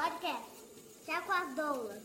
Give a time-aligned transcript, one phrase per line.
[0.00, 2.02] Podcast Chá com as Doulas.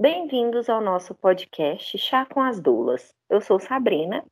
[0.00, 3.14] Bem-vindos ao nosso podcast Chá com as Doulas.
[3.30, 4.24] Eu sou Sabrina,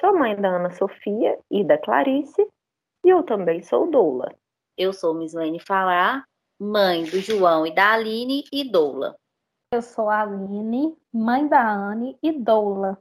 [0.00, 2.40] sou mãe da Ana Sofia e da Clarice,
[3.04, 4.34] e eu também sou doula.
[4.78, 6.24] Eu sou Mislene Falar,
[6.58, 9.14] mãe do João e da Aline e doula.
[9.74, 12.96] Eu sou a Aline, mãe da Anne e doula.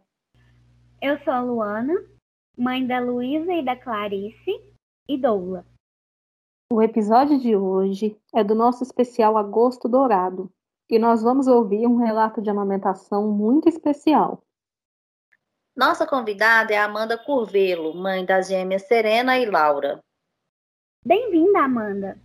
[1.01, 1.93] Eu sou a Luana,
[2.57, 4.75] mãe da Luísa e da Clarice
[5.07, 5.65] e doula.
[6.69, 10.51] O episódio de hoje é do nosso especial Agosto Dourado
[10.89, 14.43] e nós vamos ouvir um relato de amamentação muito especial.
[15.73, 20.03] Nossa convidada é Amanda Curvelo, mãe das gêmeas Serena e Laura.
[21.05, 22.21] Bem-vinda, Amanda.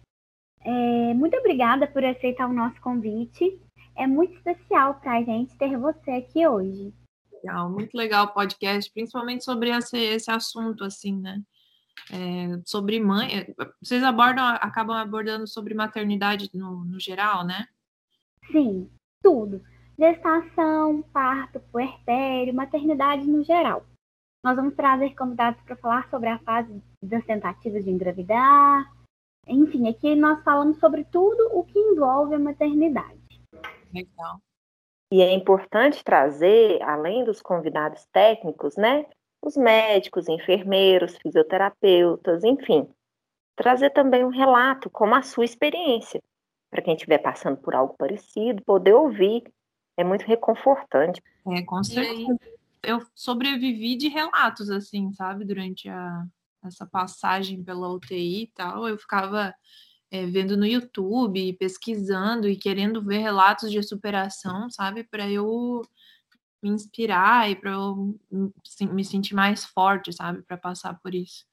[0.65, 3.61] É, muito obrigada por aceitar o nosso convite.
[3.97, 6.93] É muito especial para a gente ter você aqui hoje.
[7.33, 11.41] Legal, muito legal o podcast, principalmente sobre esse, esse assunto, assim, né?
[12.11, 13.41] É, sobre mãe.
[13.41, 17.67] É, vocês abordam, acabam abordando sobre maternidade no, no geral, né?
[18.51, 18.91] Sim,
[19.23, 19.63] tudo.
[19.99, 23.87] Gestação, parto, puerpério, maternidade no geral.
[24.45, 28.93] Nós vamos trazer convidados para falar sobre a fase das tentativas de engravidar.
[29.47, 33.21] Enfim, aqui nós falamos sobre tudo o que envolve a maternidade.
[33.93, 34.41] Legal.
[35.13, 39.07] E é importante trazer, além dos convidados técnicos, né,
[39.43, 42.89] os médicos, enfermeiros, fisioterapeutas, enfim.
[43.57, 46.23] Trazer também um relato como a sua experiência,
[46.71, 49.43] para quem estiver passando por algo parecido, poder ouvir.
[49.97, 51.21] É muito reconfortante.
[51.47, 52.39] É, com certeza.
[52.83, 56.25] Eu sobrevivi de relatos, assim, sabe, durante a,
[56.65, 58.89] essa passagem pela UTI e tal.
[58.89, 59.55] Eu ficava
[60.11, 65.83] é, vendo no YouTube, pesquisando e querendo ver relatos de superação, sabe, para eu
[66.63, 68.19] me inspirar e para eu
[68.91, 71.45] me sentir mais forte, sabe, para passar por isso.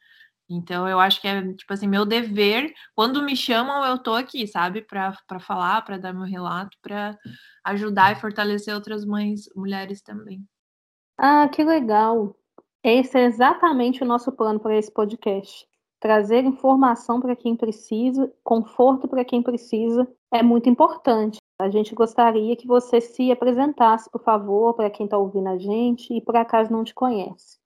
[0.50, 4.48] Então eu acho que é tipo assim, meu dever, quando me chamam, eu tô aqui,
[4.48, 7.18] sabe, para falar, para dar meu relato, para
[7.64, 10.44] ajudar e fortalecer outras mães, mulheres também.
[11.18, 12.36] Ah, que legal.
[12.84, 15.68] Esse é exatamente o nosso plano para esse podcast.
[16.00, 21.38] Trazer informação para quem precisa, conforto para quem precisa, é muito importante.
[21.60, 26.14] A gente gostaria que você se apresentasse, por favor, para quem está ouvindo a gente
[26.14, 27.60] e por acaso não te conhece.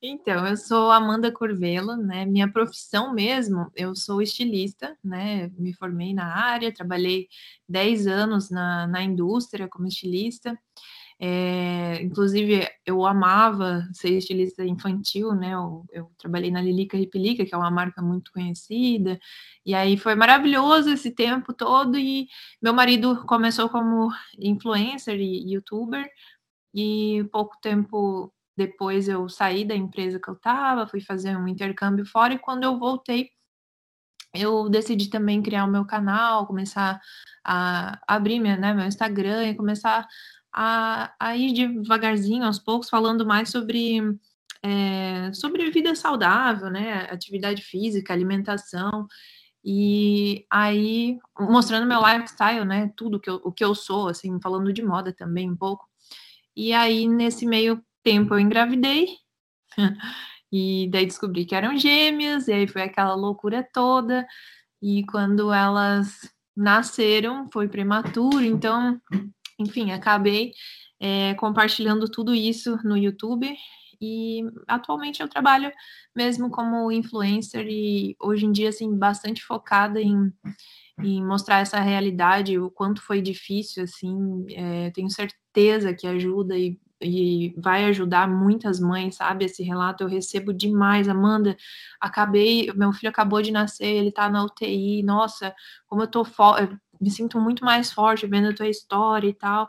[0.00, 2.24] Então, eu sou Amanda Corvelo, né?
[2.26, 5.48] Minha profissão mesmo, eu sou estilista, né?
[5.58, 7.26] Me formei na área, trabalhei
[7.68, 10.56] 10 anos na, na indústria como estilista.
[11.20, 15.54] É, inclusive, eu amava ser estilista infantil, né?
[15.54, 19.18] Eu, eu, trabalhei na Lilica Ripilica, que é uma marca muito conhecida,
[19.64, 21.96] e aí foi maravilhoso esse tempo todo.
[21.98, 22.28] E
[22.60, 26.10] meu marido começou como influencer e youtuber,
[26.74, 32.06] e pouco tempo depois eu saí da empresa que eu estava, fui fazer um intercâmbio
[32.06, 33.30] fora, e quando eu voltei,
[34.34, 37.00] eu decidi também criar o meu canal, começar
[37.44, 40.06] a abrir minha, né, meu Instagram e começar
[40.54, 43.98] a, a ir devagarzinho, aos poucos, falando mais sobre,
[44.62, 47.08] é, sobre vida saudável, né?
[47.10, 49.08] Atividade física, alimentação.
[49.64, 52.92] E aí, mostrando meu lifestyle, né?
[52.96, 55.88] Tudo que eu, o que eu sou, assim, falando de moda também um pouco.
[56.56, 59.08] E aí, nesse meio tempo, eu engravidei.
[60.52, 64.24] e daí descobri que eram gêmeas, e aí foi aquela loucura toda.
[64.80, 69.00] E quando elas nasceram, foi prematuro, então
[69.58, 70.52] enfim, acabei
[71.00, 73.54] é, compartilhando tudo isso no YouTube
[74.00, 75.72] e atualmente eu trabalho
[76.14, 80.32] mesmo como influencer e hoje em dia assim bastante focada em,
[81.02, 86.78] em mostrar essa realidade, o quanto foi difícil assim, é, tenho certeza que ajuda e,
[87.00, 89.44] e vai ajudar muitas mães, sabe?
[89.44, 91.56] Esse relato eu recebo demais, Amanda.
[92.00, 95.02] Acabei, meu filho acabou de nascer, ele tá na UTI.
[95.02, 95.54] Nossa,
[95.86, 96.24] como eu tô
[97.04, 99.68] me sinto muito mais forte vendo a tua história e tal.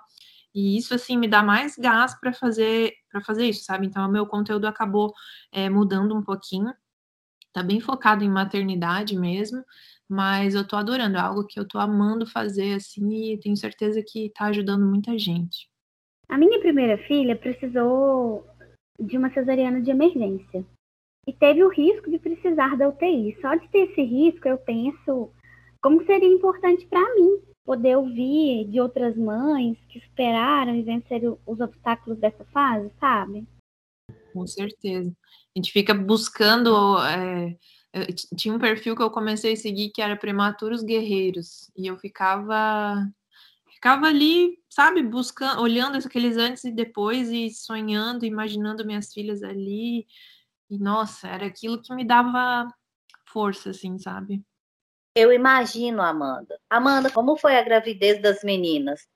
[0.53, 3.87] E isso assim me dá mais gás para fazer para fazer isso, sabe?
[3.87, 5.13] Então o meu conteúdo acabou
[5.51, 6.73] é, mudando um pouquinho.
[7.51, 9.63] Tá bem focado em maternidade mesmo,
[10.07, 14.01] mas eu tô adorando, é algo que eu tô amando fazer assim e tenho certeza
[14.01, 15.69] que tá ajudando muita gente.
[16.29, 18.45] A minha primeira filha precisou
[18.97, 20.65] de uma cesariana de emergência
[21.27, 23.37] e teve o risco de precisar da UTI.
[23.41, 25.31] Só de ter esse risco, eu penso
[25.85, 31.59] como seria importante para mim poder ouvir de outras mães que superaram e venceram os
[31.59, 33.47] obstáculos dessa fase, sabe?
[34.33, 35.15] Com certeza.
[35.55, 36.97] A gente fica buscando.
[37.03, 37.55] É,
[38.35, 43.07] tinha um perfil que eu comecei a seguir que era Prematuros Guerreiros, e eu ficava.
[43.71, 50.07] Ficava ali, sabe, buscando, olhando aqueles antes e depois e sonhando, imaginando minhas filhas ali.
[50.67, 52.67] E nossa, era aquilo que me dava
[53.27, 54.43] força, assim, sabe?
[55.15, 56.59] Eu imagino, Amanda.
[56.69, 59.07] Amanda, como foi a gravidez das meninas?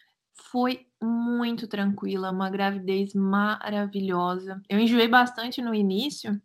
[0.49, 4.61] Foi muito tranquila, uma gravidez maravilhosa.
[4.69, 6.41] Eu enjoei bastante no início,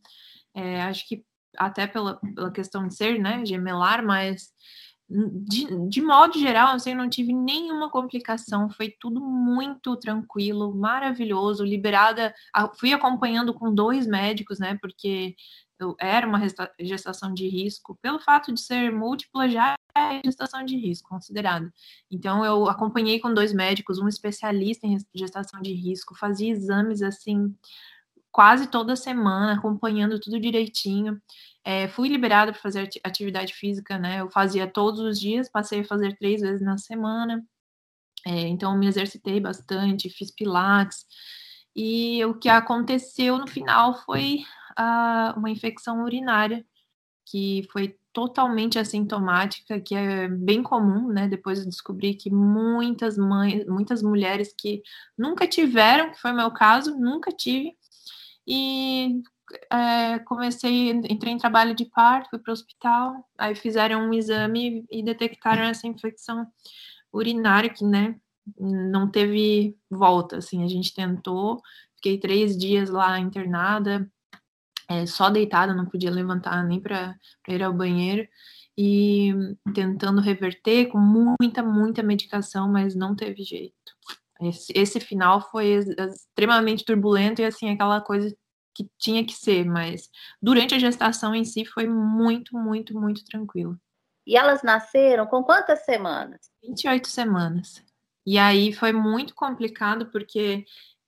[0.53, 1.25] é, acho que
[1.57, 4.53] até pela, pela questão de ser, né, gemelar, mas
[5.09, 11.63] de, de modo geral, assim, eu não tive nenhuma complicação, foi tudo muito tranquilo, maravilhoso,
[11.63, 12.35] liberada.
[12.79, 15.37] Fui acompanhando com dois médicos, né, porque
[16.01, 16.41] era uma
[16.81, 21.73] gestação de risco, pelo fato de ser múltipla, já é gestação de risco considerada.
[22.11, 27.55] Então, eu acompanhei com dois médicos, um especialista em gestação de risco, fazia exames assim
[28.33, 31.23] quase toda semana, acompanhando tudo direitinho.
[31.65, 34.21] É, fui liberada para fazer atividade física, né?
[34.21, 37.45] Eu fazia todos os dias, passei a fazer três vezes na semana.
[38.27, 41.07] É, então, me exercitei bastante, fiz pilates.
[41.77, 44.45] E o que aconteceu no final foi
[44.79, 46.65] uh, uma infecção urinária,
[47.27, 51.27] que foi totalmente assintomática, que é bem comum, né?
[51.27, 54.83] Depois eu descobri que muitas mães, muitas mulheres que
[55.19, 57.77] nunca tiveram, que foi meu caso, nunca tive,
[58.47, 59.21] e
[59.71, 64.85] é, comecei, entrei em trabalho de parto, fui para o hospital, aí fizeram um exame
[64.91, 66.47] e detectaram essa infecção
[67.13, 68.17] urinária, que, né,
[68.59, 71.61] não teve volta, assim, a gente tentou,
[71.97, 74.11] fiquei três dias lá internada,
[74.89, 77.17] é, só deitada, não podia levantar nem para
[77.49, 78.27] ir ao banheiro,
[78.77, 79.33] e
[79.73, 83.75] tentando reverter com muita, muita medicação, mas não teve jeito.
[84.41, 88.37] Esse, esse final foi extremamente turbulento e assim, aquela coisa
[88.75, 90.11] que tinha que ser, mas
[90.43, 93.79] durante a gestação em si foi muito, muito, muito tranquilo.
[94.27, 96.41] E elas nasceram com quantas semanas?
[96.63, 97.85] 28 semanas.
[98.27, 100.65] E aí foi muito complicado porque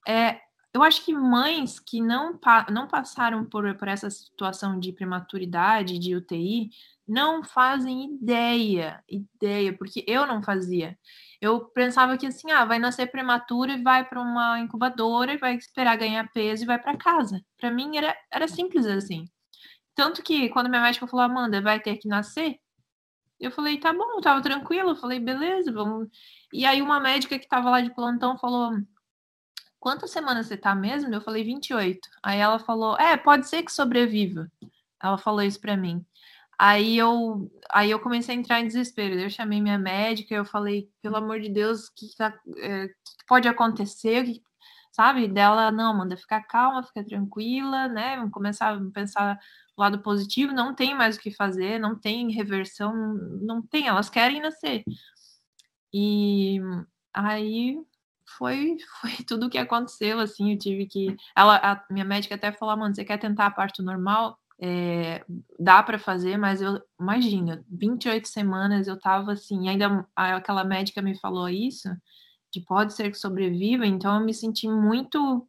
[0.07, 0.41] é,
[0.77, 2.39] eu acho que mães que não,
[2.71, 6.69] não passaram por, por essa situação de prematuridade, de UTI,
[7.09, 10.99] não fazem ideia, ideia, porque eu não fazia.
[11.41, 15.55] Eu pensava que assim, ah, vai nascer prematura e vai para uma incubadora e vai
[15.55, 17.43] esperar ganhar peso e vai para casa.
[17.57, 19.25] Para mim era, era simples assim.
[19.95, 22.61] Tanto que quando minha médica falou, Amanda, vai ter que nascer,
[23.41, 26.09] eu falei, tá bom, tava tranquilo, eu falei, beleza, vamos.
[26.53, 28.73] E aí uma médica que tava lá de plantão falou,
[29.87, 31.15] quantas semanas você tá mesmo?
[31.15, 32.01] Eu falei, 28.
[32.21, 34.51] Aí ela falou, é, pode ser que sobreviva.
[35.01, 36.05] Ela falou isso para mim.
[36.59, 39.15] Aí eu, aí eu comecei a entrar em desespero.
[39.15, 43.27] Eu chamei minha médica, eu falei, pelo amor de Deus, o que, tá, é, que
[43.29, 44.25] pode acontecer?
[44.25, 44.43] Que,
[44.91, 45.29] sabe?
[45.29, 48.17] Dela, não, manda ficar calma, fica tranquila, né?
[48.17, 49.39] Vamos começar a pensar
[49.77, 52.93] o lado positivo, não tem mais o que fazer, não tem reversão,
[53.41, 54.83] não tem, elas querem nascer.
[55.95, 56.59] E
[57.15, 57.79] aí
[58.27, 61.17] foi, foi tudo o que aconteceu, assim, eu tive que.
[61.35, 64.39] Ela, a minha médica até falou, mano, você quer tentar a parto normal?
[64.59, 65.23] É,
[65.59, 71.15] dá para fazer, mas eu imagina, 28 semanas eu tava assim, ainda aquela médica me
[71.19, 71.91] falou isso,
[72.51, 75.47] de pode ser que sobreviva, então eu me senti muito.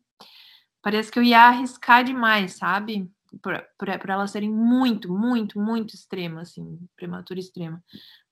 [0.81, 3.09] Parece que eu ia arriscar demais, sabe?
[3.41, 7.83] Para elas serem muito, muito, muito extremas, assim, prematura extrema.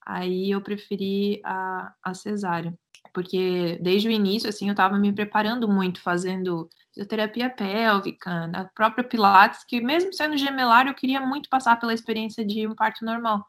[0.06, 2.78] Aí eu preferi a, a cesárea,
[3.16, 9.06] porque desde o início, assim, eu estava me preparando muito, fazendo fisioterapia pélvica, na própria
[9.06, 13.46] Pilates, que mesmo sendo gemelar, eu queria muito passar pela experiência de um parto normal.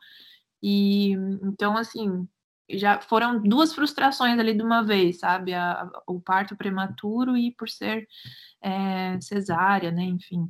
[0.62, 2.28] E então, assim,
[2.70, 5.52] já foram duas frustrações ali de uma vez, sabe?
[5.52, 8.06] A, o parto prematuro e por ser
[8.62, 10.04] é, cesárea, né?
[10.04, 10.48] Enfim,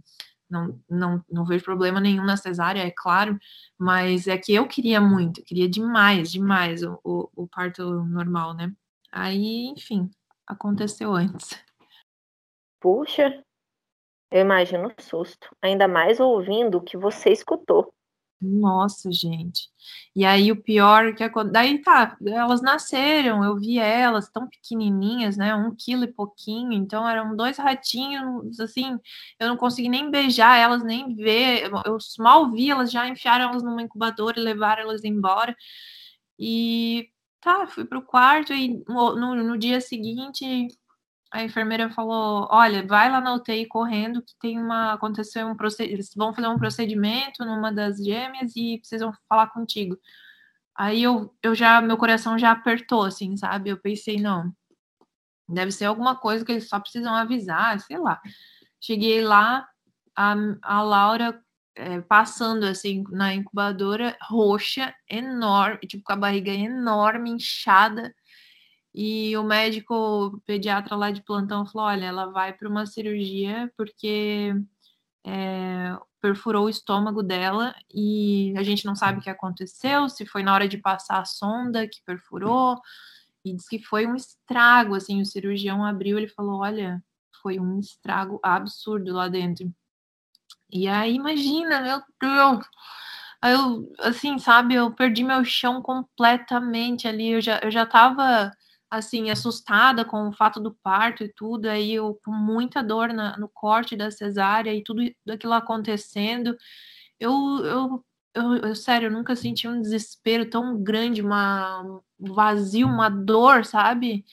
[0.51, 3.39] não, não, não vejo problema nenhum na cesárea, é claro,
[3.79, 8.73] mas é que eu queria muito, queria demais, demais o, o, o parto normal, né?
[9.19, 10.11] Aí, enfim,
[10.47, 11.59] aconteceu antes.
[12.79, 13.43] Puxa,
[14.31, 17.95] eu imagino o susto, ainda mais ouvindo o que você escutou.
[18.39, 19.71] Nossa, gente.
[20.15, 21.53] E aí o pior que aconteceu.
[21.55, 25.55] Daí tá, elas nasceram, eu vi elas tão pequenininhas, né?
[25.55, 26.75] Um quilo e pouquinho.
[26.75, 28.99] Então eram dois ratinhos, assim.
[29.41, 31.71] Eu não consegui nem beijar elas, nem ver.
[31.87, 35.57] Eu mal vi elas, já enfiaram elas numa incubadora e levaram elas embora.
[36.39, 37.09] E
[37.47, 40.67] tá, fui pro quarto e no, no, dia seguinte
[41.33, 44.95] a enfermeira falou: Olha, vai lá na UTI correndo, que tem uma.
[44.95, 46.09] Aconteceu um procedimento.
[46.17, 49.97] Vão fazer um procedimento numa das gêmeas e precisam falar contigo.
[50.77, 53.71] Aí eu, eu já, meu coração já apertou, assim, sabe?
[53.71, 54.53] Eu pensei, não,
[55.49, 58.21] deve ser alguma coisa que eles só precisam avisar, sei lá.
[58.81, 59.69] Cheguei lá,
[60.17, 61.41] a, a Laura
[61.77, 68.15] é, passando assim na incubadora, roxa, enorme, tipo com a barriga enorme, inchada
[68.95, 73.71] e o médico o pediatra lá de plantão falou: olha, ela vai para uma cirurgia
[73.77, 74.55] porque
[75.25, 80.43] é, perfurou o estômago dela e a gente não sabe o que aconteceu, se foi
[80.43, 82.81] na hora de passar a sonda que perfurou,
[83.45, 87.03] e diz que foi um estrago, assim, o cirurgião abriu, ele falou, olha,
[87.43, 89.73] foi um estrago absurdo lá dentro.
[90.71, 92.67] E aí, imagina, meu Deus,
[93.45, 98.53] eu, assim, sabe, eu perdi meu chão completamente ali, eu já, eu já tava
[98.91, 103.37] assim, assustada com o fato do parto e tudo, aí eu com muita dor na,
[103.39, 106.57] no corte da cesárea e tudo aquilo acontecendo,
[107.21, 107.33] eu,
[107.65, 108.05] eu,
[108.35, 113.65] eu, eu, sério, eu nunca senti um desespero tão grande, uma, um vazio, uma dor,
[113.65, 114.25] sabe?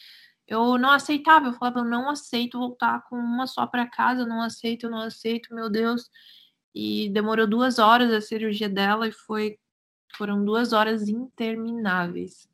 [0.48, 4.42] Eu não aceitava, eu falava, eu não aceito voltar com uma só para casa, não
[4.42, 6.10] aceito, não aceito, meu Deus.
[6.76, 9.58] E demorou duas horas a cirurgia dela e foi,
[10.18, 12.48] foram duas horas intermináveis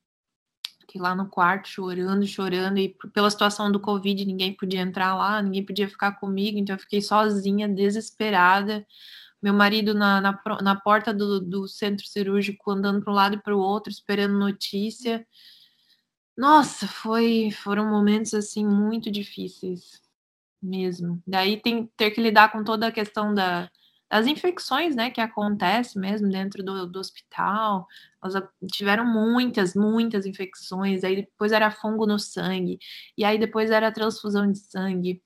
[0.89, 5.39] fiquei lá no quarto chorando, chorando, e pela situação do Covid, ninguém podia entrar lá,
[5.41, 8.86] ninguém podia ficar comigo, então eu fiquei sozinha, desesperada.
[9.41, 13.41] Meu marido na, na, na porta do, do centro cirúrgico, andando para um lado e
[13.41, 15.25] para o outro, esperando notícia.
[16.39, 20.01] Nossa, foi, foram momentos assim muito difíceis
[20.62, 21.22] mesmo.
[21.27, 23.69] Daí tem ter que lidar com toda a questão da,
[24.10, 27.86] das infecções, né, que acontece mesmo dentro do, do hospital.
[28.24, 28.41] Elas
[28.72, 31.03] tiveram muitas, muitas infecções.
[31.03, 32.79] Aí depois era fungo no sangue,
[33.17, 35.22] e aí depois era transfusão de sangue.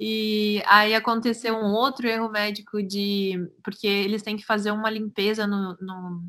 [0.00, 3.34] E aí aconteceu um outro erro médico de.
[3.64, 6.24] Porque eles têm que fazer uma limpeza no, no,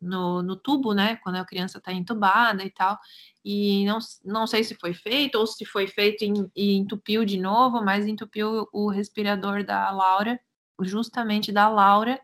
[0.00, 1.16] no, no tubo, né?
[1.16, 2.98] Quando a criança está entubada e tal.
[3.44, 7.38] E não, não sei se foi feito ou se foi feito e, e entupiu de
[7.38, 10.40] novo, mas entupiu o respirador da Laura
[10.82, 12.18] justamente da Laura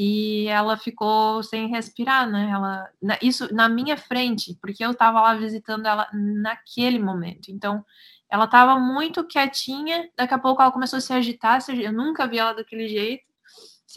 [0.00, 2.50] e ela ficou sem respirar, né?
[2.52, 2.88] Ela,
[3.20, 7.50] isso na minha frente, porque eu estava lá visitando ela naquele momento.
[7.50, 7.84] Então,
[8.30, 10.08] ela estava muito quietinha.
[10.16, 11.60] Daqui a pouco ela começou a se agitar.
[11.68, 13.24] Eu nunca vi ela daquele jeito.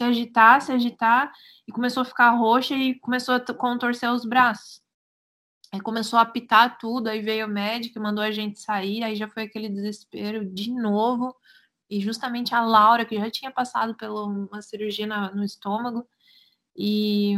[0.02, 1.32] Se agitar, se agitar
[1.66, 4.80] e começou a ficar roxa e começou a contorcer os braços.
[5.72, 7.08] Aí começou a apitar tudo.
[7.08, 9.02] Aí veio o médico, mandou a gente sair.
[9.02, 11.34] Aí já foi aquele desespero de novo
[11.92, 16.08] e justamente a Laura, que já tinha passado por uma cirurgia no estômago,
[16.74, 17.34] e,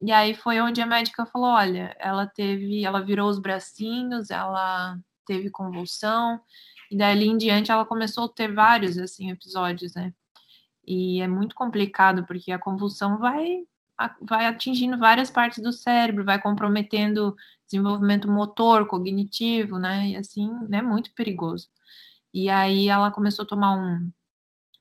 [0.00, 4.98] e aí foi onde a médica falou: olha, ela teve, ela virou os bracinhos, ela
[5.24, 6.40] teve convulsão,
[6.90, 10.12] e dali em diante ela começou a ter vários assim episódios, né?
[10.86, 13.64] E é muito complicado porque a convulsão vai
[14.22, 17.36] vai atingindo várias partes do cérebro, vai comprometendo
[17.66, 20.08] desenvolvimento motor, cognitivo, né?
[20.10, 21.68] E assim, é né, muito perigoso.
[22.34, 24.10] E aí ela começou a tomar um,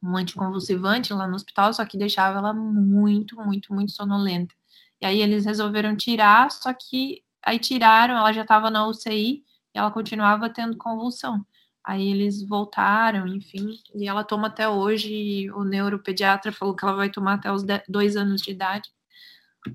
[0.04, 4.56] um anticonvulsivante lá no hospital, só que deixava ela muito, muito, muito sonolenta.
[5.02, 9.44] E aí eles resolveram tirar, só que aí tiraram, ela já estava na UCI
[9.76, 11.46] e ela continuava tendo convulsão.
[11.84, 15.50] Aí eles voltaram, enfim, e ela toma até hoje.
[15.52, 18.90] O neuropediatra falou que ela vai tomar até os dois anos de idade.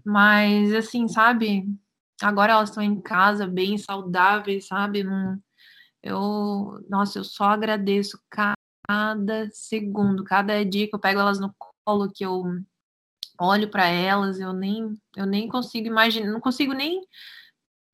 [0.05, 1.67] Mas, assim, sabe?
[2.23, 5.05] Agora elas estão em casa, bem saudáveis, sabe?
[6.03, 12.11] Eu, nossa, eu só agradeço cada segundo, cada dia que eu pego elas no colo,
[12.13, 12.45] que eu
[13.41, 17.03] olho para elas, eu nem, eu nem consigo imaginar, não consigo nem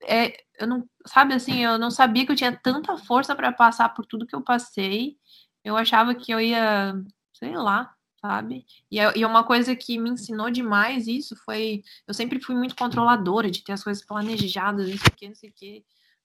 [0.05, 3.89] é, eu não, sabe assim, eu não sabia que eu tinha tanta força para passar
[3.91, 5.19] por tudo que eu passei.
[5.65, 6.95] Eu achava que eu ia,
[7.33, 8.65] sei lá, sabe?
[8.91, 12.55] E é, e é uma coisa que me ensinou demais isso foi, eu sempre fui
[12.55, 15.85] muito controladora de ter as coisas planejadas, não sei o que, não sei o que.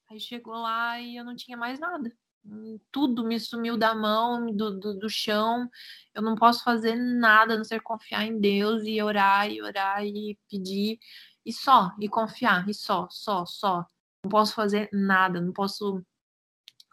[0.10, 2.12] Aí chegou lá e eu não tinha mais nada.
[2.92, 5.70] Tudo me sumiu da mão, do, do, do chão.
[6.14, 10.06] Eu não posso fazer nada a não ser confiar em Deus e orar e orar
[10.06, 10.98] e pedir.
[11.48, 13.86] E só, e confiar, e só, só, só.
[14.24, 16.04] Não posso fazer nada, não posso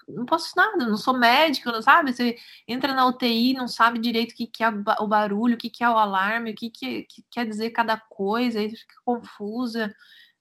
[0.06, 2.12] não posso nada, não sou médico, não sabe?
[2.12, 2.36] Você
[2.68, 5.82] entra na UTI, não sabe direito o que, que é o barulho, o que, que
[5.82, 9.94] é o alarme, o que, que, que quer dizer cada coisa, aí fica confusa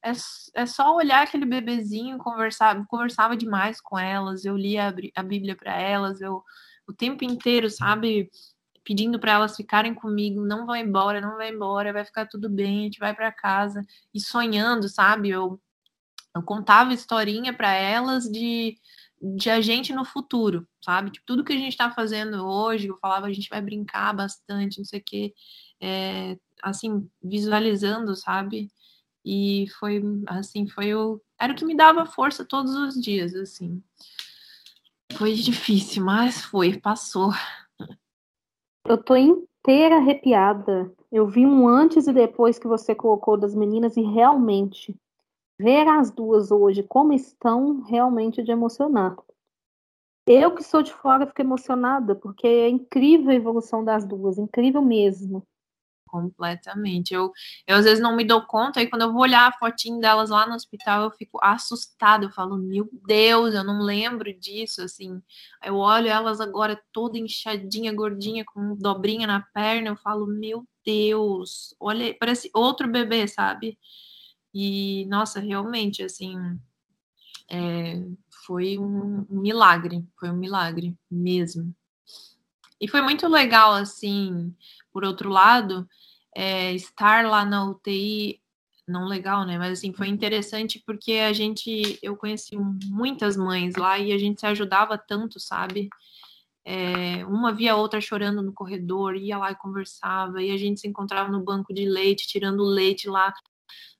[0.03, 0.11] é,
[0.55, 5.55] é só olhar aquele bebezinho, conversar, conversava demais com elas, eu lia a, a Bíblia
[5.55, 6.43] para elas, eu
[6.85, 8.29] o tempo inteiro, sabe,
[8.83, 12.81] pedindo para elas ficarem comigo, não vão embora, não vai embora, vai ficar tudo bem,
[12.81, 15.29] a gente vai para casa e sonhando, sabe?
[15.29, 15.59] Eu
[16.35, 18.77] eu contava historinha para elas de
[19.21, 21.11] de a gente no futuro, sabe?
[21.11, 24.79] Tipo, tudo que a gente está fazendo hoje, eu falava, a gente vai brincar bastante,
[24.79, 25.33] não sei o quê,
[25.81, 28.69] é, assim, visualizando, sabe?
[29.25, 33.81] E foi assim, foi o era o que me dava força todos os dias, assim.
[35.17, 37.31] Foi difícil, mas foi, passou.
[38.85, 40.93] Eu tô inteira arrepiada.
[41.11, 44.95] Eu vi um antes e depois que você colocou das meninas e realmente
[45.57, 49.15] ver as duas hoje como estão realmente de emocionar.
[50.27, 54.81] Eu que sou de fora fico emocionada, porque é incrível a evolução das duas, incrível
[54.81, 55.45] mesmo.
[56.13, 57.11] Completamente.
[57.11, 57.31] Eu,
[57.65, 60.29] eu às vezes não me dou conta, e quando eu vou olhar a fotinho delas
[60.29, 62.25] lá no hospital, eu fico assustada.
[62.25, 65.19] Eu falo, meu Deus, eu não lembro disso, assim.
[65.65, 71.75] Eu olho elas agora toda inchadinha, gordinha, com dobrinha na perna, eu falo, meu Deus,
[71.79, 73.79] olha, parece outro bebê, sabe?
[74.53, 76.37] E, nossa, realmente, assim,
[77.49, 78.03] é,
[78.45, 81.73] foi um milagre, foi um milagre mesmo.
[82.83, 84.53] E foi muito legal, assim,
[84.91, 85.87] por outro lado,
[86.35, 88.41] é, estar lá na UTI,
[88.87, 89.57] não legal, né?
[89.57, 94.39] Mas assim, foi interessante porque a gente, eu conheci muitas mães lá e a gente
[94.39, 95.89] se ajudava tanto, sabe?
[96.65, 100.79] É, uma via a outra chorando no corredor, ia lá e conversava, e a gente
[100.81, 103.33] se encontrava no banco de leite, tirando leite lá,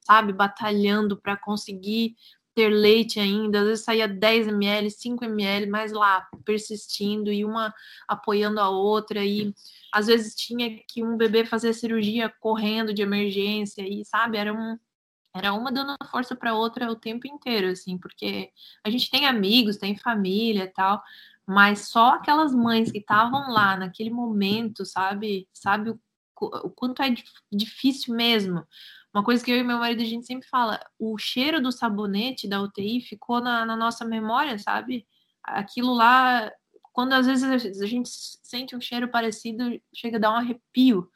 [0.01, 0.33] sabe?
[0.33, 2.15] Batalhando para conseguir
[2.55, 7.74] ter leite ainda, às vezes saía 10 ml, 5 ml, mas lá persistindo e uma
[8.07, 9.25] apoiando a outra.
[9.25, 9.53] E
[9.91, 14.77] às vezes tinha que um bebê fazer cirurgia correndo de emergência e sabe, era um
[15.36, 18.51] era uma dando força para outra o tempo inteiro assim, porque
[18.83, 21.01] a gente tem amigos, tem família, tal,
[21.48, 26.00] mas só aquelas mães que estavam lá naquele momento, sabe, sabe o,
[26.39, 27.13] o quanto é
[27.51, 28.63] difícil mesmo
[29.13, 32.48] uma coisa que eu e meu marido a gente sempre fala, o cheiro do sabonete
[32.48, 35.05] da UTI ficou na, na nossa memória, sabe?
[35.43, 36.51] Aquilo lá,
[36.91, 41.08] quando às vezes a gente sente um cheiro parecido, chega a dar um arrepio.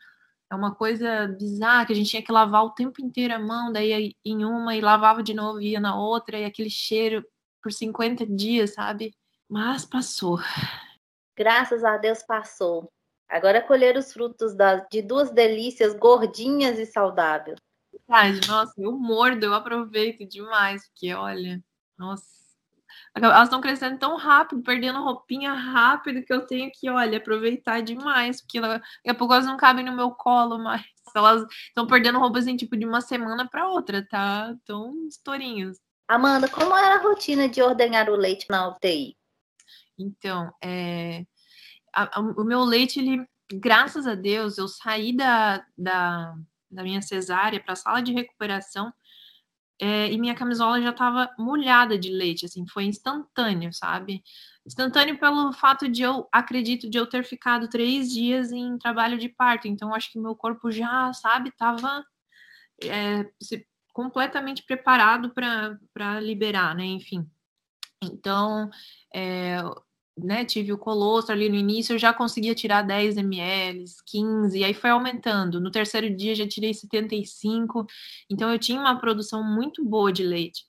[0.50, 3.72] É uma coisa bizarra que a gente tinha que lavar o tempo inteiro a mão,
[3.72, 7.26] daí em uma e lavava de novo, ia na outra, e aquele cheiro
[7.64, 9.12] por 50 dias, sabe?
[9.50, 10.38] Mas passou.
[11.36, 12.92] Graças a Deus passou.
[13.28, 17.58] Agora colher os frutos da, de duas delícias gordinhas e saudáveis
[18.08, 21.64] verdade, nossa, eu mordo, eu aproveito demais, porque olha,
[21.98, 22.26] nossa,
[23.16, 28.42] elas estão crescendo tão rápido, perdendo roupinha rápido, que eu tenho que, olha, aproveitar demais,
[28.42, 30.86] porque daqui a pouco elas não cabem no meu colo mais.
[31.16, 34.54] Elas estão perdendo roupas assim, tipo, de uma semana para outra, tá?
[34.66, 35.80] Tão estourinhos.
[36.08, 39.18] Amanda, como era a rotina de ordenhar o leite na UTI?
[39.98, 41.26] Então, é,
[41.94, 46.36] a, a, o meu leite, ele, graças a Deus, eu saí da, da
[46.70, 48.94] da minha cesárea para a sala de recuperação
[49.80, 54.24] é, e minha camisola já estava molhada de leite, assim, foi instantâneo, sabe?
[54.66, 59.30] Instantâneo pelo fato de eu, acredito, de eu ter ficado três dias em trabalho de
[59.30, 62.04] parto, então acho que meu corpo já, sabe, estava
[62.84, 63.24] é,
[63.94, 67.30] completamente preparado para liberar, né, enfim.
[68.02, 68.70] Então,
[69.14, 69.58] é,
[70.18, 74.64] né, tive o colostro ali no início, eu já conseguia tirar 10 ml, 15, e
[74.64, 75.60] aí foi aumentando.
[75.60, 77.86] No terceiro dia já tirei 75,
[78.30, 80.66] então eu tinha uma produção muito boa de leite.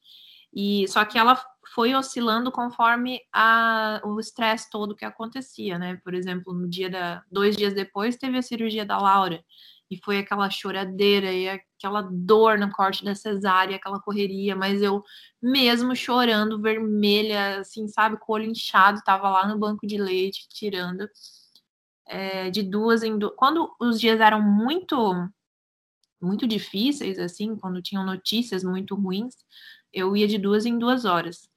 [0.54, 1.40] E só que ela
[1.74, 6.00] foi oscilando conforme a, o estresse todo que acontecia, né?
[6.02, 9.44] Por exemplo, no dia da dois dias depois teve a cirurgia da Laura
[9.90, 15.02] e foi aquela choradeira e aquela dor no corte da cesárea, aquela correria, mas eu
[15.42, 20.46] mesmo chorando, vermelha, assim, sabe, com o olho inchado, tava lá no banco de leite
[20.48, 21.08] tirando
[22.06, 23.34] é, de duas em duas.
[23.36, 24.96] Quando os dias eram muito
[26.20, 29.36] muito difíceis, assim, quando tinham notícias muito ruins,
[29.92, 31.48] eu ia de duas em duas horas.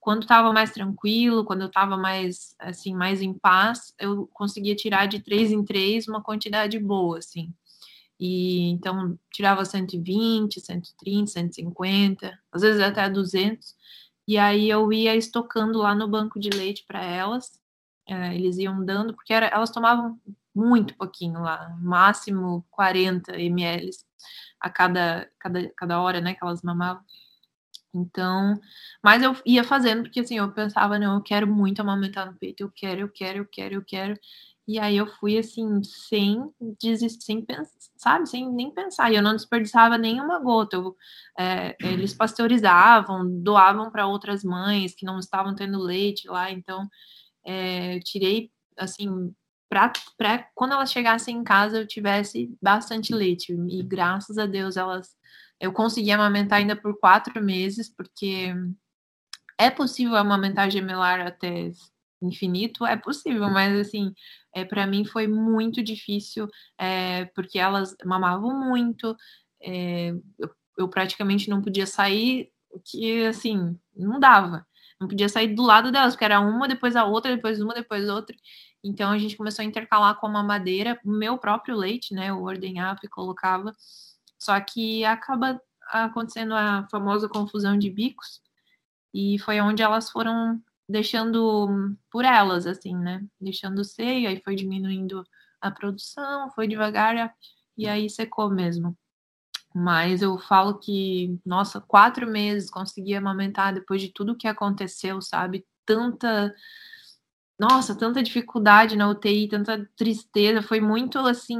[0.00, 5.06] Quando estava mais tranquilo, quando eu estava mais assim, mais em paz, eu conseguia tirar
[5.06, 7.52] de três em três uma quantidade boa, assim.
[8.20, 13.76] E então tirava 120, 130, 150, às vezes até 200.
[14.26, 17.58] E aí eu ia estocando lá no banco de leite para elas.
[18.06, 20.18] É, eles iam dando, porque era, elas tomavam
[20.54, 23.90] muito pouquinho lá, máximo 40 ml
[24.60, 27.02] a cada, cada, cada hora, né, que elas mamavam.
[27.94, 28.60] Então,
[29.02, 32.62] mas eu ia fazendo, porque assim, eu pensava, não, eu quero muito amamentar no peito,
[32.62, 34.14] eu quero, eu quero, eu quero, eu quero.
[34.68, 39.10] E aí eu fui assim, sem desistir, sem pensar, sabe, sem nem pensar.
[39.10, 40.76] E eu não desperdiçava nenhuma gota.
[40.76, 40.94] Eu,
[41.38, 46.50] é, eles pasteurizavam, doavam para outras mães que não estavam tendo leite lá.
[46.50, 46.86] Então,
[47.46, 49.34] é, eu tirei, assim,
[49.70, 49.90] para
[50.54, 53.54] quando elas chegassem em casa eu tivesse bastante leite.
[53.70, 55.16] E graças a Deus elas.
[55.60, 58.54] Eu consegui amamentar ainda por quatro meses, porque
[59.58, 61.72] é possível amamentar gemelar até
[62.22, 64.12] infinito, é possível, mas assim,
[64.54, 69.16] é, para mim foi muito difícil, é, porque elas mamavam muito,
[69.62, 72.50] é, eu, eu, praticamente não podia sair,
[72.84, 74.66] que assim, não dava.
[75.00, 78.08] Não podia sair do lado delas, porque era uma, depois a outra, depois uma, depois
[78.08, 78.34] outra.
[78.82, 82.30] Então a gente começou a intercalar com a mamadeira, o meu próprio leite, né?
[82.30, 83.72] Eu ordenhava e colocava.
[84.38, 88.42] Só que acaba acontecendo a famosa confusão de bicos,
[89.14, 93.24] e foi onde elas foram deixando por elas, assim, né?
[93.40, 95.24] Deixando ser, aí foi diminuindo
[95.60, 97.34] a produção, foi devagar
[97.76, 98.96] e aí secou mesmo.
[99.74, 105.66] Mas eu falo que, nossa, quatro meses consegui amamentar depois de tudo que aconteceu, sabe?
[105.84, 106.54] Tanta.
[107.58, 110.62] Nossa, tanta dificuldade na UTI, tanta tristeza.
[110.62, 111.58] Foi muito assim.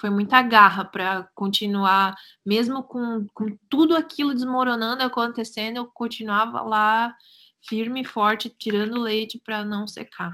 [0.00, 7.14] Foi muita garra para continuar, mesmo com, com tudo aquilo desmoronando, acontecendo, eu continuava lá
[7.66, 10.32] firme e forte, tirando leite para não secar,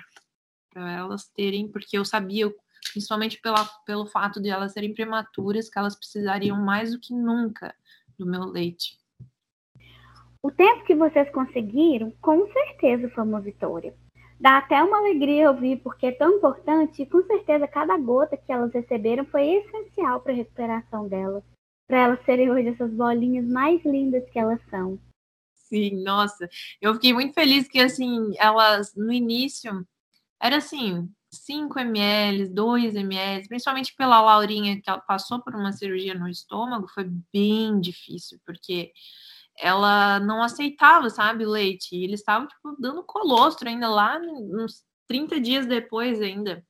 [0.73, 2.53] para elas terem, porque eu sabia,
[2.93, 7.75] principalmente pela, pelo fato de elas serem prematuras, que elas precisariam mais do que nunca
[8.19, 8.99] do meu leite.
[10.43, 13.95] O tempo que vocês conseguiram, com certeza foi uma vitória.
[14.41, 18.51] Dá até uma alegria ouvir, porque é tão importante e com certeza cada gota que
[18.51, 21.45] elas receberam foi essencial para a recuperação delas,
[21.87, 24.99] para elas serem hoje essas bolinhas mais lindas que elas são.
[25.73, 26.49] Sim, nossa,
[26.81, 29.87] eu fiquei muito feliz que assim, elas no início
[30.43, 36.15] era assim, 5 ml, 2 ml, principalmente pela Laurinha, que ela passou por uma cirurgia
[36.15, 38.93] no estômago, foi bem difícil, porque
[39.59, 41.97] ela não aceitava, sabe, leite.
[41.97, 46.65] E eles estavam, tipo, dando colostro ainda lá, uns 30 dias depois ainda,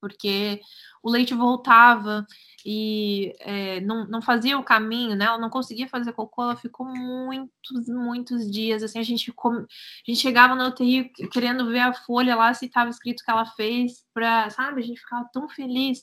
[0.00, 0.60] porque
[1.06, 2.26] o leite voltava
[2.64, 5.26] e é, não, não fazia o caminho, né?
[5.26, 8.82] Ela não conseguia fazer cocô, ela ficou muitos, muitos dias.
[8.82, 9.64] Assim, a gente, ficou, a
[10.04, 14.04] gente chegava na UTI querendo ver a folha lá se estava escrito que ela fez,
[14.12, 14.80] para, sabe?
[14.80, 16.02] A gente ficava tão feliz.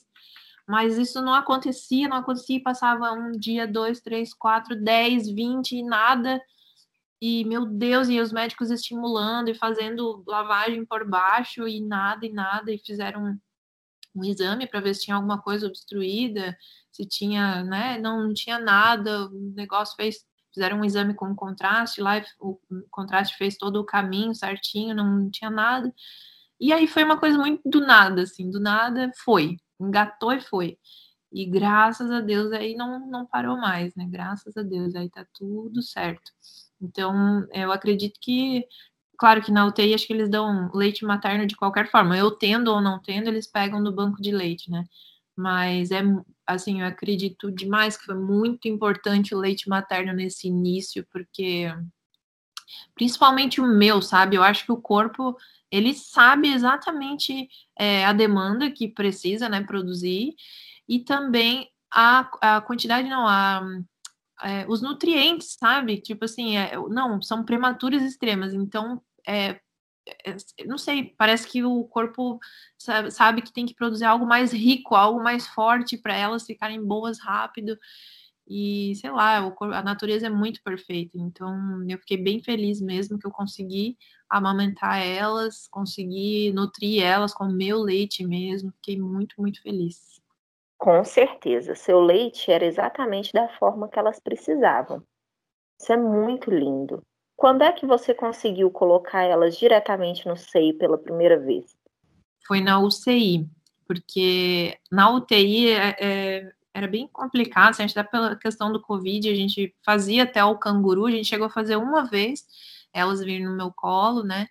[0.66, 5.82] Mas isso não acontecia, não acontecia, passava um dia, dois, três, quatro, dez, vinte e
[5.82, 6.40] nada.
[7.20, 12.32] E, meu Deus, e os médicos estimulando e fazendo lavagem por baixo e nada, e
[12.32, 13.38] nada, e fizeram
[14.14, 16.56] um exame para ver se tinha alguma coisa obstruída,
[16.92, 17.98] se tinha, né?
[17.98, 20.24] Não, não tinha nada, o negócio fez.
[20.52, 22.56] Fizeram um exame com contraste lá, o
[22.88, 25.92] contraste fez todo o caminho certinho, não tinha nada.
[26.60, 30.78] E aí foi uma coisa muito do nada, assim, do nada foi, engatou e foi.
[31.32, 34.06] E graças a Deus aí não, não parou mais, né?
[34.08, 36.30] Graças a Deus aí tá tudo certo.
[36.80, 38.64] Então, eu acredito que
[39.18, 42.16] Claro que na UTI acho que eles dão leite materno de qualquer forma.
[42.16, 44.84] Eu tendo ou não tendo, eles pegam no banco de leite, né?
[45.36, 46.02] Mas é
[46.46, 51.72] assim, eu acredito demais que foi muito importante o leite materno nesse início, porque
[52.94, 54.36] principalmente o meu, sabe?
[54.36, 55.36] Eu acho que o corpo
[55.70, 60.34] ele sabe exatamente é, a demanda que precisa, né, produzir
[60.88, 63.62] e também a, a quantidade, não, a,
[64.42, 66.00] é, os nutrientes, sabe?
[66.00, 69.60] Tipo assim, é, não, são prematuras extremas, então, é,
[70.24, 72.38] é não sei, parece que o corpo
[72.78, 76.82] sabe, sabe, que tem que produzir algo mais rico, algo mais forte para elas ficarem
[76.84, 77.78] boas rápido.
[78.46, 83.26] E sei lá, a natureza é muito perfeita, então eu fiquei bem feliz mesmo que
[83.26, 83.96] eu consegui
[84.28, 90.20] amamentar elas, consegui nutrir elas com meu leite mesmo, fiquei muito, muito feliz.
[90.84, 95.02] Com certeza, seu leite era exatamente da forma que elas precisavam.
[95.80, 97.02] Isso é muito lindo.
[97.34, 101.74] Quando é que você conseguiu colocar elas diretamente no seio pela primeira vez?
[102.46, 103.48] Foi na UCI,
[103.88, 108.82] porque na UTI é, é, era bem complicado, assim, a gente dá pela questão do
[108.82, 112.44] Covid, a gente fazia até o canguru, a gente chegou a fazer uma vez,
[112.92, 114.48] elas virem no meu colo, né?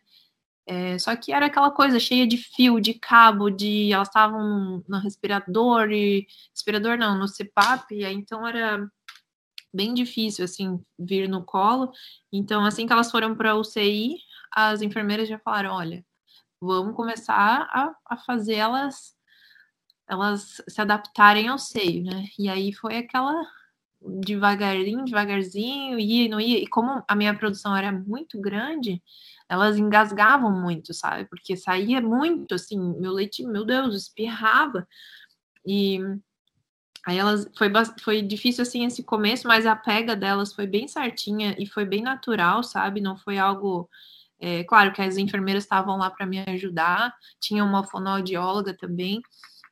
[0.66, 5.00] É, só que era aquela coisa cheia de fio, de cabo, de elas estavam no
[5.00, 8.90] respirador e respirador não, no CPAP, e aí, então era
[9.74, 11.92] bem difícil assim vir no colo.
[12.32, 14.18] Então assim que elas foram para a UCI,
[14.52, 16.06] as enfermeiras já falaram, olha,
[16.62, 19.14] vamos começar a, a fazer elas
[20.08, 22.26] elas se adaptarem ao seio, né?
[22.38, 23.34] E aí foi aquela
[24.02, 26.60] devagarzinho, devagarzinho, ia e não ia.
[26.60, 29.02] E como a minha produção era muito grande,
[29.50, 31.26] elas engasgavam muito, sabe?
[31.26, 34.88] Porque saía muito, assim, meu leite, meu Deus, espirrava.
[35.66, 36.00] E
[37.06, 37.70] aí elas foi,
[38.02, 42.02] foi difícil assim esse começo, mas a pega delas foi bem certinha e foi bem
[42.02, 43.02] natural, sabe?
[43.02, 43.90] Não foi algo.
[44.40, 49.22] É, claro que as enfermeiras estavam lá para me ajudar, tinha uma fonoaudióloga também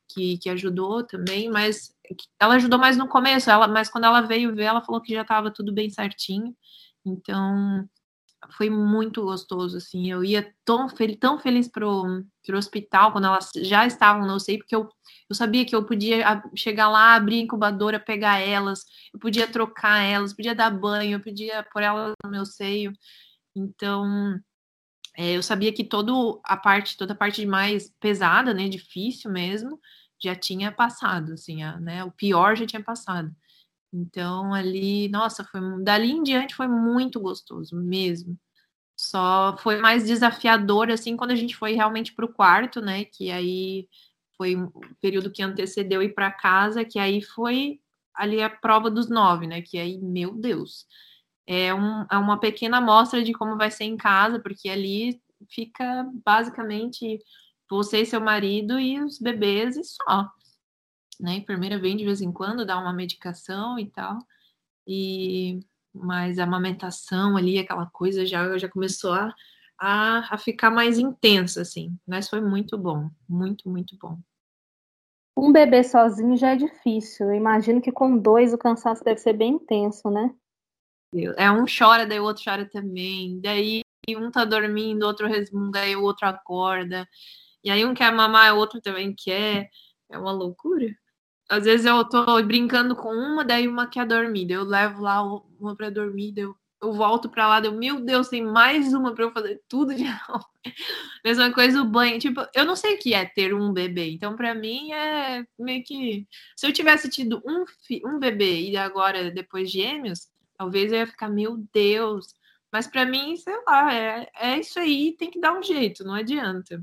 [0.08, 1.94] que, que ajudou também, mas
[2.38, 5.22] ela ajudou mais no começo, ela, mas quando ela veio ver, ela falou que já
[5.22, 6.54] estava tudo bem certinho.
[7.04, 7.88] Então,
[8.50, 13.50] foi muito gostoso, assim, eu ia tão, fel tão feliz pro, pro hospital quando elas
[13.56, 14.88] já estavam não sei porque eu,
[15.28, 19.98] eu sabia que eu podia chegar lá, abrir a incubadora, pegar elas, eu podia trocar
[20.00, 22.92] elas, podia dar banho, eu podia pôr elas no meu seio,
[23.54, 24.38] então
[25.16, 26.12] é, eu sabia que toda
[26.44, 29.78] a parte, toda a parte mais pesada, né, difícil mesmo,
[30.22, 33.34] já tinha passado, assim, a, né, o pior já tinha passado.
[33.92, 38.38] Então, ali, nossa, foi dali em diante foi muito gostoso mesmo.
[38.96, 43.04] Só foi mais desafiador, assim, quando a gente foi realmente para o quarto, né?
[43.06, 43.88] Que aí
[44.36, 47.80] foi o período que antecedeu ir para casa, que aí foi
[48.14, 49.62] ali a prova dos nove, né?
[49.62, 50.86] Que aí, meu Deus,
[51.46, 56.06] é, um, é uma pequena amostra de como vai ser em casa, porque ali fica
[56.24, 57.18] basicamente
[57.70, 60.30] você e seu marido e os bebês e só.
[61.20, 61.32] Né?
[61.32, 64.18] A enfermeira vem de vez em quando, dá uma medicação e tal.
[64.86, 65.60] E
[65.94, 69.34] mas a amamentação ali, aquela coisa já, já começou a,
[69.78, 71.94] a, a ficar mais intensa, assim.
[72.06, 74.18] Mas foi muito bom, muito, muito bom.
[75.36, 77.26] Um bebê sozinho já é difícil.
[77.26, 80.34] Eu imagino que com dois o cansaço deve ser bem intenso, né?
[81.36, 83.40] É um chora, daí o outro chora também.
[83.40, 87.06] Daí um tá dormindo, outro resmunga, aí o outro acorda.
[87.62, 89.68] E aí um quer mamar, o outro também quer.
[90.10, 90.86] É uma loucura.
[91.52, 94.46] Às vezes eu tô brincando com uma, daí uma quer dormir.
[94.46, 95.22] Daí eu levo lá
[95.60, 98.94] uma pra dormir, daí eu, eu volto pra lá, daí eu, meu Deus, tem mais
[98.94, 100.46] uma pra eu fazer tudo de novo.
[101.22, 102.18] Mesma coisa o banho.
[102.18, 104.12] Tipo, eu não sei o que é ter um bebê.
[104.12, 106.26] Então, pra mim, é meio que.
[106.56, 107.66] Se eu tivesse tido um,
[108.06, 112.28] um bebê e agora depois gêmeos, talvez eu ia ficar, meu Deus.
[112.72, 116.14] Mas para mim, sei lá, é, é isso aí, tem que dar um jeito, não
[116.14, 116.82] adianta.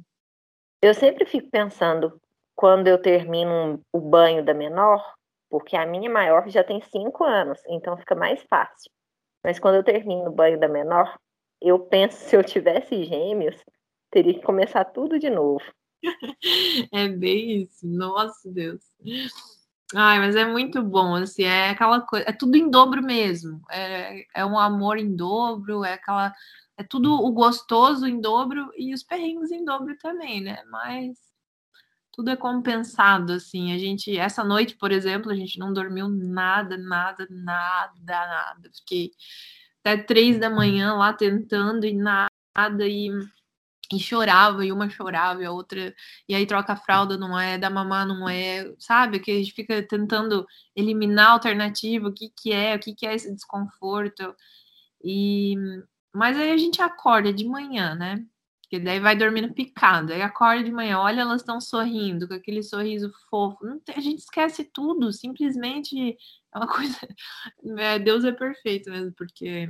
[0.80, 2.22] Eu sempre fico pensando,
[2.60, 5.02] quando eu termino o banho da menor,
[5.50, 8.92] porque a minha maior já tem cinco anos, então fica mais fácil.
[9.42, 11.18] Mas quando eu termino o banho da menor,
[11.62, 13.56] eu penso se eu tivesse gêmeos,
[14.12, 15.64] teria que começar tudo de novo.
[16.92, 18.84] é bem isso, nossa Deus.
[19.96, 23.62] Ai, mas é muito bom, assim, é aquela coisa, é tudo em dobro mesmo.
[23.72, 26.34] É, é um amor em dobro, é aquela.
[26.76, 30.62] É tudo o gostoso em dobro e os perrengues em dobro também, né?
[30.70, 31.29] Mas
[32.20, 33.72] tudo é compensado, assim.
[33.74, 38.70] A gente, essa noite, por exemplo, a gente não dormiu nada, nada, nada, nada.
[38.76, 39.12] Fiquei
[39.80, 43.10] até três da manhã lá tentando e nada, e,
[43.94, 45.96] e chorava, e uma chorava, e a outra,
[46.28, 49.22] e aí troca a fralda, não é, da mamar não é, sabe?
[49.22, 53.08] Que a gente fica tentando eliminar a alternativa, o que que é, o que que
[53.08, 54.36] é esse desconforto.
[55.02, 55.56] E,
[56.14, 58.26] mas aí a gente acorda de manhã, né?
[58.70, 60.14] Porque daí vai dormindo picado.
[60.14, 63.80] Aí acorda de manhã, olha, elas estão sorrindo, com aquele sorriso fofo.
[63.80, 66.16] Tem, a gente esquece tudo, simplesmente
[66.54, 66.96] é uma coisa.
[67.80, 69.68] É, Deus é perfeito mesmo, porque.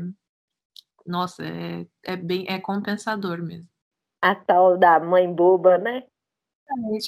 [1.06, 3.70] Nossa, é, é bem é compensador mesmo.
[4.22, 6.04] A tal da mãe boba, né?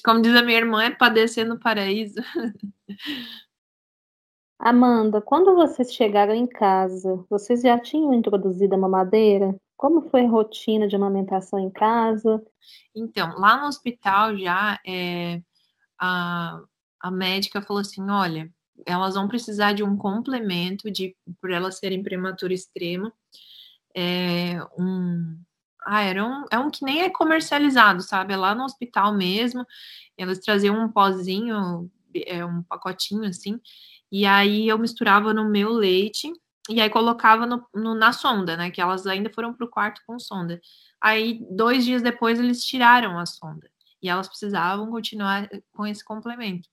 [0.03, 2.15] Como diz a minha irmã, é padecer no paraíso.
[4.57, 9.55] Amanda, quando vocês chegaram em casa, vocês já tinham introduzido a mamadeira?
[9.81, 12.39] Como foi a rotina de amamentação em casa?
[12.95, 15.41] Então, lá no hospital já é,
[15.99, 16.61] a,
[16.99, 18.53] a médica falou assim: olha,
[18.85, 23.11] elas vão precisar de um complemento de por elas serem prematura extrema.
[23.95, 25.35] É um.
[25.83, 28.33] Ah, era um, é um que nem é comercializado, sabe?
[28.33, 29.65] É lá no hospital mesmo.
[30.15, 31.89] Elas traziam um pozinho,
[32.27, 33.59] é, um pacotinho assim,
[34.11, 36.31] e aí eu misturava no meu leite
[36.69, 38.71] e aí colocava no, no, na sonda, né?
[38.71, 40.61] Que elas ainda foram para o quarto com sonda.
[40.99, 43.69] Aí, dois dias depois, eles tiraram a sonda.
[44.01, 46.69] E elas precisavam continuar com esse complemento.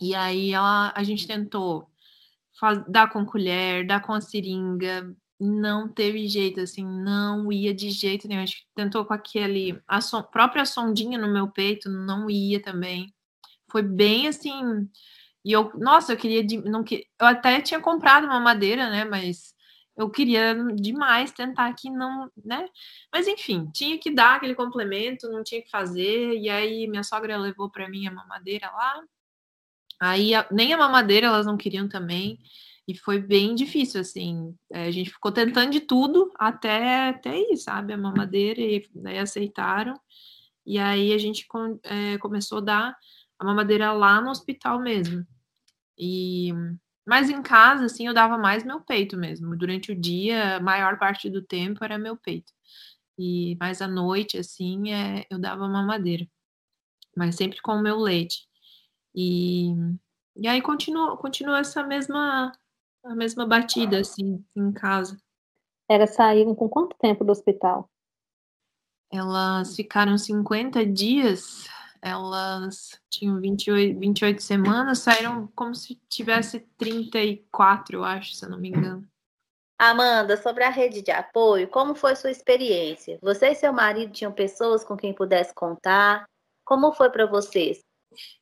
[0.00, 1.90] E aí ela, a gente tentou
[2.58, 7.90] faz, dar com colher, dar com a seringa, não teve jeito, assim, não ia de
[7.90, 8.42] jeito nenhum.
[8.42, 13.14] A gente tentou com aquele, a son, própria sondinha no meu peito, não ia também.
[13.70, 14.88] Foi bem assim,
[15.48, 19.06] e eu, nossa, eu queria, não eu até tinha comprado uma madeira, né?
[19.06, 19.54] Mas
[19.96, 22.68] eu queria demais tentar que não, né?
[23.10, 26.34] Mas enfim, tinha que dar aquele complemento, não tinha que fazer.
[26.36, 29.02] E aí minha sogra levou para mim a mamadeira lá.
[29.98, 32.38] Aí nem a mamadeira elas não queriam também.
[32.86, 34.54] E foi bem difícil, assim.
[34.70, 37.94] É, a gente ficou tentando de tudo até, até aí, sabe?
[37.94, 39.94] A mamadeira, e daí aceitaram.
[40.66, 41.46] E aí a gente
[41.84, 42.96] é, começou a dar
[43.38, 45.26] a mamadeira lá no hospital mesmo.
[45.98, 46.52] E
[47.08, 49.56] mas em casa, assim, eu dava mais meu peito mesmo.
[49.56, 52.52] Durante o dia, a maior parte do tempo era meu peito.
[53.18, 56.28] E mais à noite, assim, é, eu dava mamadeira.
[57.16, 58.46] Mas sempre com o meu leite.
[59.14, 59.72] E,
[60.36, 62.52] e aí continua, continua essa mesma,
[63.02, 65.18] a mesma batida, assim, em casa.
[65.88, 67.90] Era saíram com quanto tempo do hospital?
[69.10, 71.66] Elas ficaram 50 dias
[72.02, 78.58] elas tinham 28, 28 semanas, saíram como se tivesse 34, eu acho, se eu não
[78.58, 79.06] me engano.
[79.78, 83.18] Amanda, sobre a rede de apoio, como foi sua experiência?
[83.22, 86.24] Você e seu marido tinham pessoas com quem pudesse contar?
[86.64, 87.80] Como foi para vocês?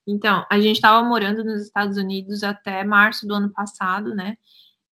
[0.06, 4.36] Então, a gente estava morando nos Estados Unidos até março do ano passado, né?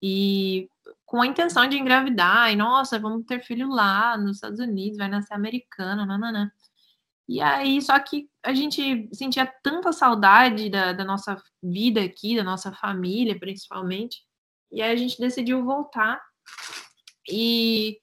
[0.02, 0.68] E
[1.06, 5.08] com a intenção de engravidar, e nossa, vamos ter filho lá nos Estados Unidos, vai
[5.08, 6.50] nascer americano, nananã.
[7.28, 12.44] E aí, só que a gente sentia tanta saudade da, da nossa vida aqui, da
[12.44, 14.22] nossa família, principalmente,
[14.70, 16.20] e aí a gente decidiu voltar.
[17.30, 17.98] E,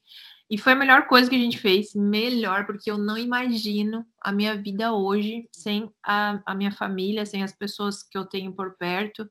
[0.49, 4.31] e foi a melhor coisa que a gente fez, melhor, porque eu não imagino a
[4.31, 8.77] minha vida hoje sem a, a minha família, sem as pessoas que eu tenho por
[8.77, 9.29] perto.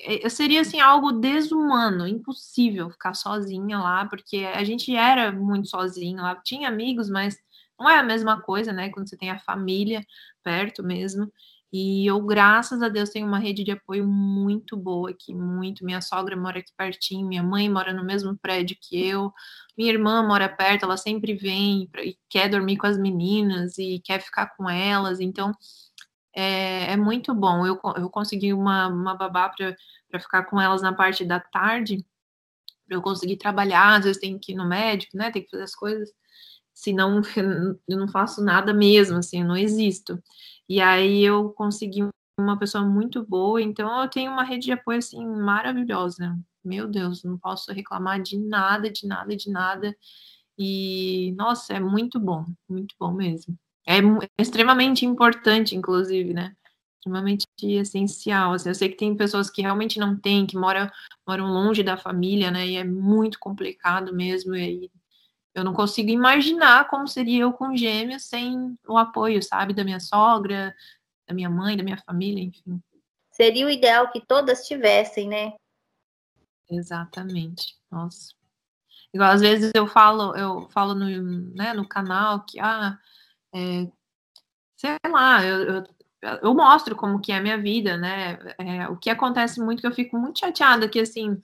[0.00, 6.22] É, seria assim algo desumano, impossível ficar sozinha lá, porque a gente era muito sozinha
[6.22, 7.36] lá, tinha amigos, mas
[7.78, 8.90] não é a mesma coisa, né?
[8.90, 10.04] Quando você tem a família
[10.42, 11.30] perto mesmo.
[11.70, 15.84] E eu, graças a Deus, tenho uma rede de apoio muito boa aqui, muito.
[15.84, 19.32] Minha sogra mora aqui pertinho, minha mãe mora no mesmo prédio que eu,
[19.76, 24.20] minha irmã mora perto, ela sempre vem e quer dormir com as meninas e quer
[24.20, 25.20] ficar com elas.
[25.20, 25.52] Então,
[26.34, 27.66] é, é muito bom.
[27.66, 32.04] Eu, eu consegui uma, uma babá para ficar com elas na parte da tarde,
[32.86, 33.96] para eu conseguir trabalhar.
[33.98, 35.30] Às vezes tem que ir no médico, né?
[35.30, 36.10] Tem que fazer as coisas.
[36.78, 37.20] Senão
[37.88, 40.22] eu não faço nada mesmo, assim, não existo.
[40.68, 44.98] E aí eu consegui uma pessoa muito boa, então eu tenho uma rede de apoio
[44.98, 46.38] assim maravilhosa.
[46.64, 49.96] Meu Deus, não posso reclamar de nada, de nada, de nada.
[50.56, 53.58] E nossa, é muito bom, muito bom mesmo.
[53.86, 53.98] É
[54.40, 56.54] extremamente importante, inclusive, né?
[56.98, 58.52] Extremamente essencial.
[58.52, 60.88] Assim, eu sei que tem pessoas que realmente não têm, que moram,
[61.26, 62.68] moram longe da família, né?
[62.68, 64.54] E é muito complicado mesmo.
[64.54, 64.90] E aí
[65.58, 69.74] eu não consigo imaginar como seria eu com gêmeos sem o apoio, sabe?
[69.74, 70.74] Da minha sogra,
[71.26, 72.80] da minha mãe, da minha família, enfim.
[73.30, 75.54] Seria o ideal que todas tivessem, né?
[76.70, 77.76] Exatamente.
[77.90, 78.34] Nossa.
[79.12, 81.06] Igual às vezes eu falo, eu falo no,
[81.54, 82.98] né, no canal que ah,
[83.54, 83.90] é,
[84.76, 85.84] sei lá, eu, eu,
[86.42, 88.38] eu, mostro como que é a minha vida, né?
[88.58, 91.42] É, o que acontece muito que eu fico muito chateada, que assim,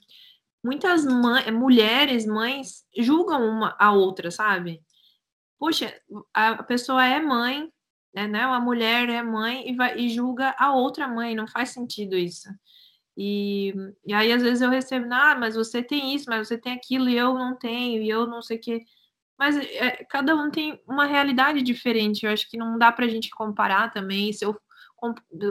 [0.64, 4.82] muitas mãe, mulheres, mães, julgam uma a outra, sabe?
[5.58, 5.94] Puxa,
[6.32, 7.70] a pessoa é mãe,
[8.14, 8.26] né?
[8.26, 12.16] né uma mulher é mãe e, vai, e julga a outra mãe, não faz sentido
[12.16, 12.48] isso.
[13.16, 13.74] E,
[14.04, 17.08] e aí, às vezes, eu recebo, ah, mas você tem isso, mas você tem aquilo,
[17.08, 18.84] e eu não tenho, e eu não sei o que.
[19.38, 22.24] Mas é, cada um tem uma realidade diferente.
[22.24, 24.32] Eu acho que não dá para a gente comparar também.
[24.32, 24.56] Se eu,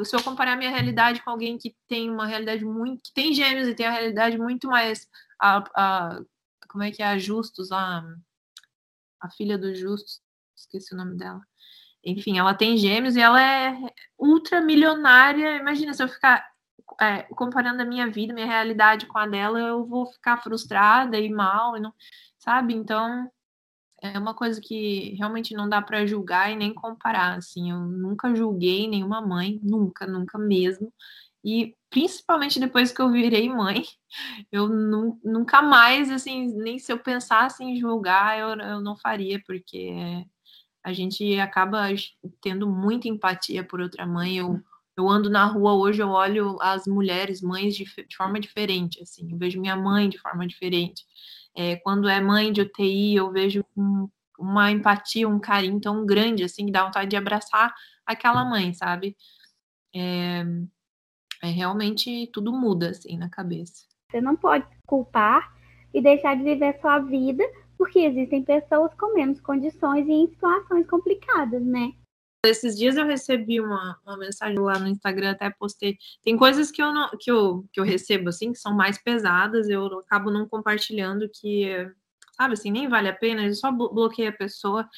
[0.06, 3.04] se eu comparar minha realidade com alguém que tem uma realidade muito.
[3.04, 5.08] que tem gêmeos e tem a realidade muito mais.
[5.40, 6.22] A, a,
[6.70, 7.08] como é que é?
[7.08, 8.04] A Justus, a,
[9.22, 10.22] a filha do Justus,
[10.56, 11.42] esqueci o nome dela.
[12.04, 13.74] Enfim, ela tem gêmeos e ela é
[14.18, 15.58] ultra milionária.
[15.58, 16.46] Imagina se eu ficar
[17.00, 21.30] é, comparando a minha vida, minha realidade com a dela, eu vou ficar frustrada e
[21.30, 21.94] mal, e não,
[22.38, 22.74] sabe?
[22.74, 23.32] Então,
[24.04, 28.36] é uma coisa que realmente não dá para julgar e nem comparar, assim, eu nunca
[28.36, 30.94] julguei nenhuma mãe, nunca, nunca mesmo,
[31.44, 33.84] e principalmente depois que eu virei mãe,
[34.52, 39.42] eu nu nunca mais, assim, nem se eu pensasse em julgar, eu, eu não faria,
[39.48, 40.26] porque
[40.84, 41.88] a gente acaba
[42.42, 44.62] tendo muita empatia por outra mãe, eu,
[44.98, 49.32] eu ando na rua hoje, eu olho as mulheres, mães de, de forma diferente, assim,
[49.32, 51.06] eu vejo minha mãe de forma diferente,
[51.56, 56.44] é, quando é mãe de UTI, eu vejo um, uma empatia, um carinho tão grande,
[56.44, 57.74] assim, que dá vontade de abraçar
[58.06, 59.16] aquela mãe, sabe?
[59.96, 60.44] É,
[61.44, 63.86] é realmente tudo muda, assim, na cabeça.
[64.10, 65.54] Você não pode culpar
[65.94, 67.44] e deixar de viver sua vida,
[67.78, 71.94] porque existem pessoas com menos condições e em situações complicadas, né?
[72.46, 75.98] Esses dias eu recebi uma, uma mensagem lá no Instagram, até postei.
[76.22, 79.70] Tem coisas que eu, não, que, eu, que eu recebo, assim, que são mais pesadas,
[79.70, 81.70] eu acabo não compartilhando, que,
[82.36, 84.90] sabe, assim, nem vale a pena, eu só bloqueio a pessoa,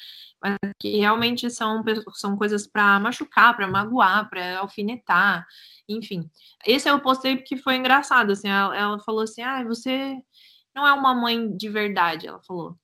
[0.42, 5.46] mas que realmente são, são coisas para machucar, para magoar, para alfinetar,
[5.88, 6.28] enfim.
[6.66, 10.16] Esse eu postei porque foi engraçado, assim, ela, ela falou assim, ah, você
[10.74, 12.76] não é uma mãe de verdade, ela falou.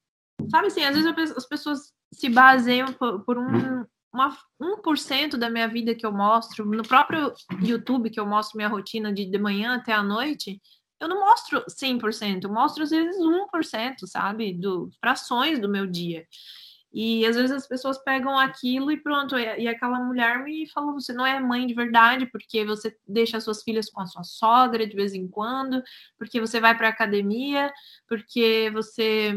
[0.49, 5.69] Sabe assim, às vezes as pessoas se baseiam por, por um uma, 1% da minha
[5.69, 9.77] vida que eu mostro, no próprio YouTube que eu mostro minha rotina de, de manhã
[9.77, 10.61] até a noite,
[11.01, 14.53] eu não mostro 100%, eu mostro às vezes 1%, sabe?
[14.53, 16.27] Do, frações do meu dia.
[16.93, 20.93] E às vezes as pessoas pegam aquilo e pronto, e, e aquela mulher me falou:
[20.93, 24.87] você não é mãe de verdade, porque você deixa suas filhas com a sua sogra
[24.87, 25.83] de vez em quando,
[26.19, 27.73] porque você vai para academia,
[28.07, 29.35] porque você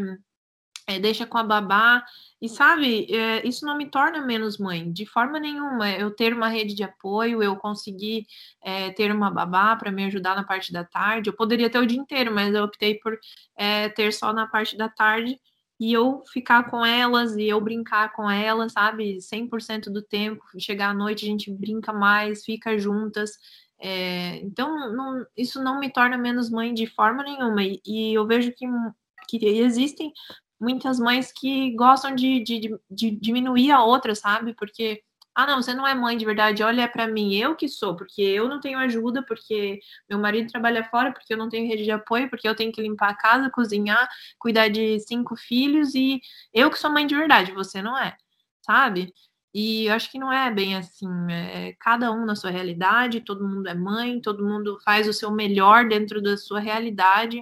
[0.87, 2.03] é, deixa com a babá.
[2.41, 5.89] E sabe, é, isso não me torna menos mãe, de forma nenhuma.
[5.91, 8.27] Eu ter uma rede de apoio, eu conseguir
[8.61, 11.29] é, ter uma babá para me ajudar na parte da tarde.
[11.29, 13.17] Eu poderia ter o dia inteiro, mas eu optei por
[13.55, 15.39] é, ter só na parte da tarde
[15.79, 19.17] e eu ficar com elas e eu brincar com elas, sabe?
[19.19, 20.43] 100% do tempo.
[20.59, 23.31] Chegar à noite, a gente brinca mais, fica juntas.
[23.79, 27.63] É, então, não, isso não me torna menos mãe de forma nenhuma.
[27.63, 28.65] E, e eu vejo que
[29.27, 30.13] que existem
[30.59, 34.53] muitas mães que gostam de, de, de, diminuir a outra, sabe?
[34.53, 35.01] Porque,
[35.35, 38.21] ah, não, você não é mãe de verdade, olha para mim, eu que sou, porque
[38.21, 39.79] eu não tenho ajuda, porque
[40.09, 42.81] meu marido trabalha fora, porque eu não tenho rede de apoio, porque eu tenho que
[42.81, 44.07] limpar a casa, cozinhar,
[44.39, 46.21] cuidar de cinco filhos, e
[46.53, 48.15] eu que sou mãe de verdade, você não é,
[48.61, 49.13] sabe?
[49.57, 53.47] E eu acho que não é bem assim, é cada um na sua realidade, todo
[53.47, 57.41] mundo é mãe, todo mundo faz o seu melhor dentro da sua realidade.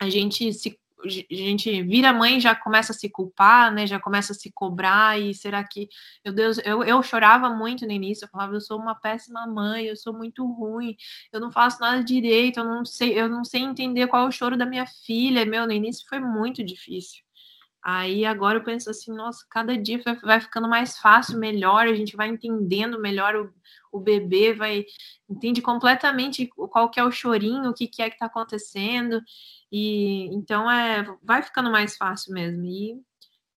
[0.00, 3.86] A gente se a gente vira mãe já começa a se culpar, né?
[3.86, 5.88] Já começa a se cobrar e será que,
[6.24, 9.86] meu Deus, eu, eu chorava muito no início, eu falava, eu sou uma péssima mãe,
[9.86, 10.96] eu sou muito ruim,
[11.32, 14.32] eu não faço nada direito, eu não sei, eu não sei entender qual é o
[14.32, 15.44] choro da minha filha.
[15.46, 17.27] Meu, no início foi muito difícil.
[17.90, 22.14] Aí agora eu penso assim, nossa, cada dia vai ficando mais fácil, melhor, a gente
[22.14, 23.50] vai entendendo melhor o,
[23.90, 24.84] o bebê, vai
[25.26, 29.22] entende completamente qual que é o chorinho, o que, que é que está acontecendo.
[29.72, 32.62] E então é, vai ficando mais fácil mesmo.
[32.66, 33.02] E,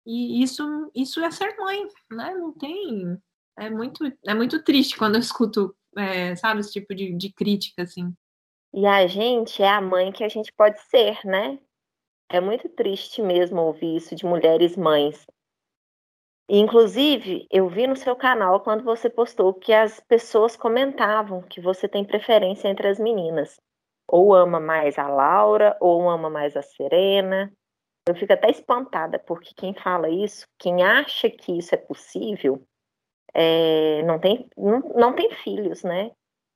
[0.06, 2.34] e isso, isso é ser mãe, né?
[2.34, 3.18] Não tem.
[3.58, 7.84] É muito, é muito triste quando eu escuto, é, sabe, esse tipo de, de crítica,
[7.84, 8.14] assim.
[8.74, 11.60] E a gente é a mãe que a gente pode ser, né?
[12.32, 15.28] É muito triste mesmo ouvir isso de mulheres mães.
[16.50, 21.88] Inclusive, eu vi no seu canal quando você postou que as pessoas comentavam que você
[21.88, 23.60] tem preferência entre as meninas
[24.08, 27.52] ou ama mais a Laura, ou ama mais a Serena.
[28.08, 32.62] Eu fico até espantada, porque quem fala isso, quem acha que isso é possível,
[33.34, 36.12] é, não, tem, não, não tem filhos, né?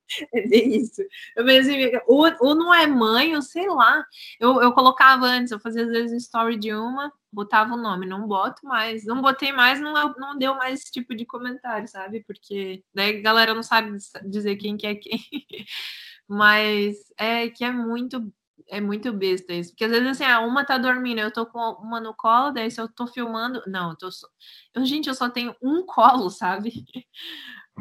[0.32, 1.02] É isso.
[1.36, 1.72] Eu mesmo,
[2.06, 4.04] ou, ou não é mãe, ou sei lá.
[4.40, 8.26] Eu, eu colocava antes, eu fazia às vezes story de uma, botava o nome, não
[8.26, 9.04] boto mais.
[9.04, 12.24] Não botei mais, não, não deu mais esse tipo de comentário, sabe?
[12.26, 15.18] Porque daí a galera não sabe dizer quem que é quem.
[16.28, 18.32] Mas é que é muito
[18.68, 19.70] é muito besta isso.
[19.70, 22.70] Porque às vezes assim, a uma tá dormindo, eu tô com uma no colo, daí
[22.70, 24.08] se eu tô filmando, não, eu tô
[24.74, 26.84] eu, gente, eu só tenho um colo, sabe?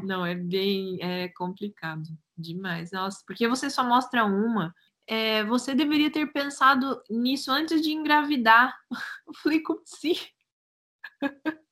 [0.03, 2.03] Não, é bem é complicado
[2.37, 2.91] demais.
[2.91, 4.73] Nossa, porque você só mostra uma.
[5.07, 8.75] É, você deveria ter pensado nisso antes de engravidar.
[9.27, 10.15] Eu falei, como assim?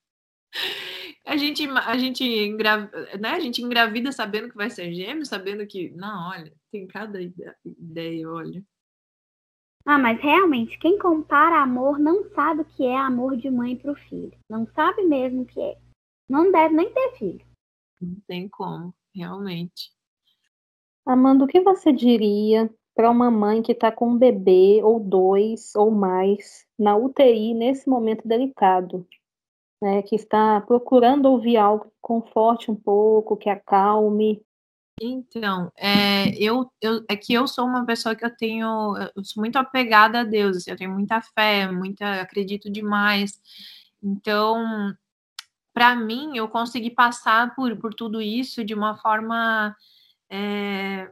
[1.26, 3.30] A gente, a gente, engravida, né?
[3.30, 5.90] a gente engravida sabendo que vai ser gêmeo, sabendo que.
[5.92, 7.20] Não, olha, tem cada
[7.66, 8.64] ideia, olha.
[9.86, 13.92] Ah, mas realmente, quem compara amor não sabe o que é amor de mãe para
[13.92, 14.38] o filho.
[14.50, 15.78] Não sabe mesmo o que é.
[16.30, 17.46] Não deve nem ter filho.
[18.04, 19.92] Não tem como, realmente.
[21.06, 25.76] Amanda, o que você diria para uma mãe que está com um bebê ou dois
[25.76, 29.08] ou mais na UTI nesse momento delicado?
[29.84, 34.42] né, que está procurando ouvir algo que conforte um pouco, que acalme.
[35.02, 39.42] Então, é, eu, eu, é que eu sou uma pessoa que eu tenho, eu sou
[39.42, 43.34] muito apegada a Deus, assim, eu tenho muita fé, muita, acredito demais.
[44.02, 44.64] Então,
[45.74, 49.76] para mim, eu consegui passar por, por tudo isso de uma forma
[50.30, 51.10] é,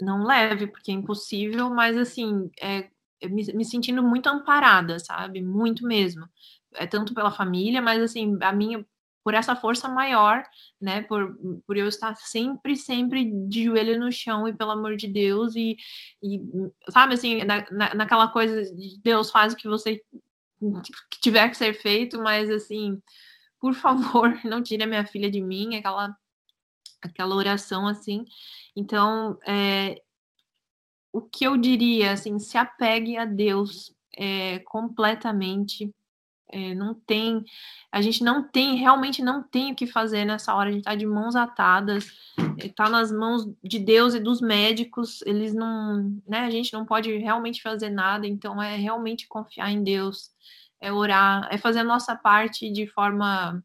[0.00, 2.88] não leve, porque é impossível, mas assim, é,
[3.24, 5.42] me, me sentindo muito amparada, sabe?
[5.42, 6.28] Muito mesmo
[6.76, 8.84] é tanto pela família, mas assim, a minha
[9.24, 10.44] por essa força maior,
[10.80, 11.36] né, por,
[11.66, 15.76] por eu estar sempre, sempre de joelho no chão e pelo amor de Deus e,
[16.22, 16.40] e
[16.88, 20.00] sabe assim, na, na, naquela coisa de Deus faz o que você
[21.10, 23.02] que tiver que ser feito, mas assim,
[23.66, 26.16] por favor, não tire a minha filha de mim, aquela
[27.02, 28.24] aquela oração assim.
[28.76, 30.00] Então, é,
[31.12, 35.92] o que eu diria, assim, se apegue a Deus é, completamente,
[36.48, 37.44] é, não tem,
[37.90, 40.94] a gente não tem, realmente não tem o que fazer nessa hora, a gente está
[40.94, 42.06] de mãos atadas,
[42.58, 47.16] está nas mãos de Deus e dos médicos, eles não, né, a gente não pode
[47.18, 50.30] realmente fazer nada, então é realmente confiar em Deus,
[50.80, 53.62] é orar, é fazer a nossa parte de forma,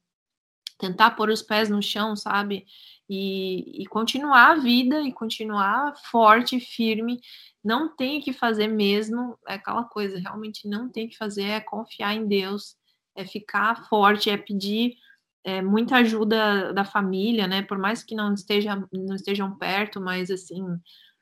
[0.78, 2.66] tentar pôr os pés no chão, sabe?
[3.10, 7.20] E, e continuar a vida e continuar forte, firme,
[7.64, 12.16] não tem que fazer mesmo, é aquela coisa, realmente não tem que fazer, é confiar
[12.16, 12.76] em Deus,
[13.16, 14.96] é ficar forte, é pedir
[15.44, 17.62] é, muita ajuda da família, né?
[17.62, 20.64] Por mais que não, esteja, não estejam perto, mas assim,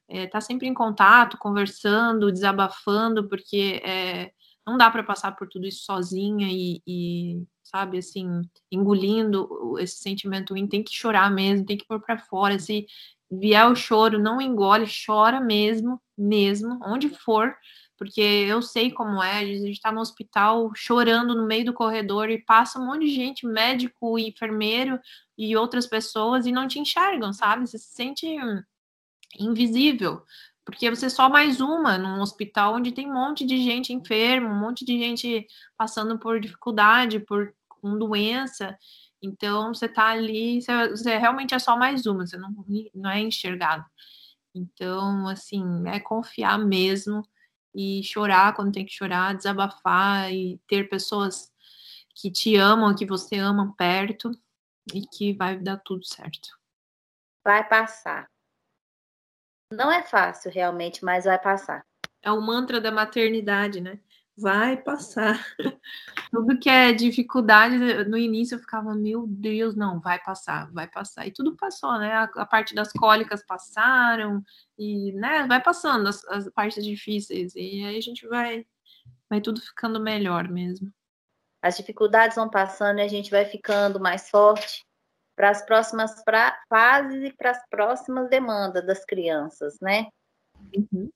[0.07, 4.31] é, tá sempre em contato, conversando, desabafando, porque é,
[4.69, 8.41] não dá para passar por tudo isso sozinha e, e, sabe, assim,
[8.71, 12.85] engolindo esse sentimento ruim, tem que chorar mesmo, tem que pôr para fora, se
[13.31, 17.55] vier o choro, não engole, chora mesmo, mesmo, onde for,
[17.97, 22.29] porque eu sei como é, a gente está no hospital chorando no meio do corredor
[22.29, 24.99] e passa um monte de gente, médico, enfermeiro
[25.37, 27.67] e outras pessoas e não te enxergam, sabe?
[27.67, 28.25] Você se sente
[29.37, 30.23] invisível,
[30.69, 34.49] porque você é só mais uma num hospital onde tem um monte de gente enferma,
[34.49, 35.47] um monte de gente
[35.77, 38.77] passando por dificuldade, por com doença.
[39.21, 42.53] Então, você está ali, você, você, realmente é só mais uma, você não,
[42.93, 43.85] não é enxergado.
[44.53, 47.23] Então, assim, é confiar mesmo
[47.73, 51.51] e chorar quando tem que chorar, desabafar e ter pessoas
[52.15, 54.31] que te amam, que você ama perto
[54.93, 56.49] e que vai dar tudo certo.
[57.43, 58.29] Vai passar.
[59.71, 61.85] Não é fácil realmente, mas vai passar.
[62.21, 63.99] É o mantra da maternidade, né?
[64.35, 65.45] Vai passar.
[66.31, 71.27] tudo que é dificuldade, no início eu ficava, meu Deus, não, vai passar, vai passar.
[71.27, 72.13] E tudo passou, né?
[72.13, 74.43] A, a parte das cólicas passaram,
[74.77, 77.53] e, né, vai passando as, as partes difíceis.
[77.55, 78.65] E aí a gente vai,
[79.29, 80.91] vai tudo ficando melhor mesmo.
[81.61, 84.88] As dificuldades vão passando e a gente vai ficando mais forte
[85.39, 90.07] para as próximas pra, fases e para as próximas demandas das crianças, né?
[90.75, 91.09] Uhum.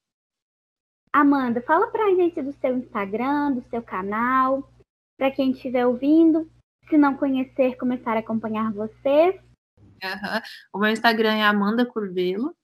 [1.12, 4.72] Amanda, fala para a gente do seu Instagram, do seu canal,
[5.18, 6.50] para quem estiver ouvindo,
[6.88, 9.36] se não conhecer, começar a acompanhar vocês.
[9.78, 10.42] Uhum.
[10.72, 12.56] O meu Instagram é Amanda Curvelo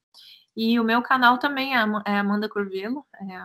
[0.55, 3.05] e o meu canal também é, é Amanda Curvelo.
[3.15, 3.37] É,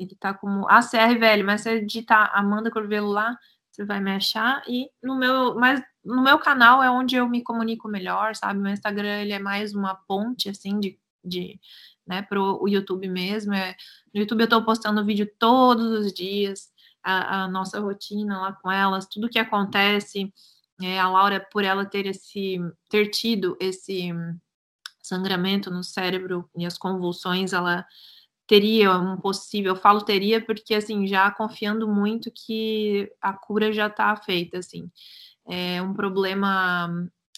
[0.00, 3.38] ele tá como ACR velho, mas se você digitar Amanda Curvelo lá,
[3.76, 4.62] você vai me achar.
[4.66, 8.58] E no meu, mas no meu canal é onde eu me comunico melhor, sabe?
[8.58, 11.60] Meu Instagram ele é mais uma ponte assim de, de
[12.06, 13.52] né, pro o YouTube mesmo.
[13.52, 13.76] É,
[14.14, 16.70] no YouTube eu tô postando vídeo todos os dias,
[17.02, 20.32] a, a nossa rotina lá com elas, tudo que acontece.
[20.82, 22.58] É, a Laura, por ela ter esse
[22.88, 24.10] ter tido esse
[25.02, 27.86] sangramento no cérebro e as convulsões, ela
[28.46, 33.88] teria um possível, eu falo teria porque assim, já confiando muito que a cura já
[33.88, 34.90] está feita, assim.
[35.48, 36.88] É um problema,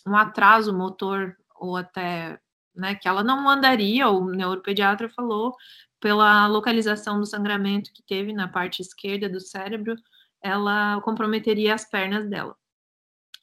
[0.07, 2.39] um atraso motor ou até,
[2.75, 5.55] né, que ela não andaria, o neuropediatra falou,
[6.01, 9.97] pela localização do sangramento que teve na parte esquerda do cérebro,
[10.43, 12.57] ela comprometeria as pernas dela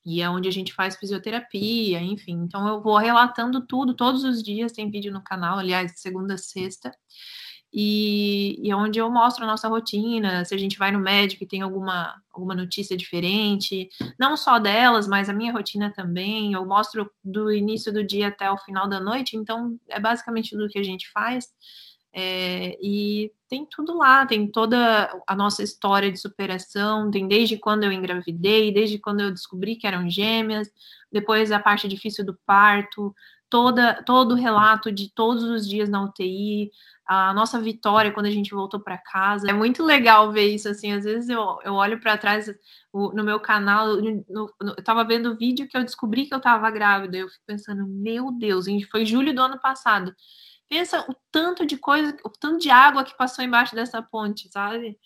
[0.05, 2.43] e é onde a gente faz fisioterapia, enfim.
[2.43, 6.95] Então eu vou relatando tudo todos os dias, tem vídeo no canal, aliás, segunda sexta.
[7.74, 11.43] E, e é onde eu mostro a nossa rotina, se a gente vai no médico
[11.43, 16.53] e tem alguma, alguma notícia diferente, não só delas, mas a minha rotina também.
[16.53, 20.70] Eu mostro do início do dia até o final da noite, então é basicamente tudo
[20.70, 21.53] que a gente faz.
[22.18, 27.84] É, e tem tudo lá, tem toda a nossa história de superação, tem desde quando
[27.84, 30.70] eu engravidei, desde quando eu descobri que eram gêmeas,
[31.11, 33.13] depois a parte difícil do parto,
[33.49, 36.72] toda, todo o relato de todos os dias na UTI,
[37.08, 39.49] a nossa vitória quando a gente voltou para casa.
[39.49, 42.51] É muito legal ver isso, assim, às vezes eu, eu olho para trás
[42.91, 46.34] o, no meu canal, no, no, eu estava vendo o vídeo que eu descobri que
[46.34, 50.16] eu estava grávida, eu fico pensando, meu Deus, foi julho do ano passado,
[50.68, 54.97] Pensa o tanto de coisa, o tanto de água que passou embaixo dessa ponte, sabe?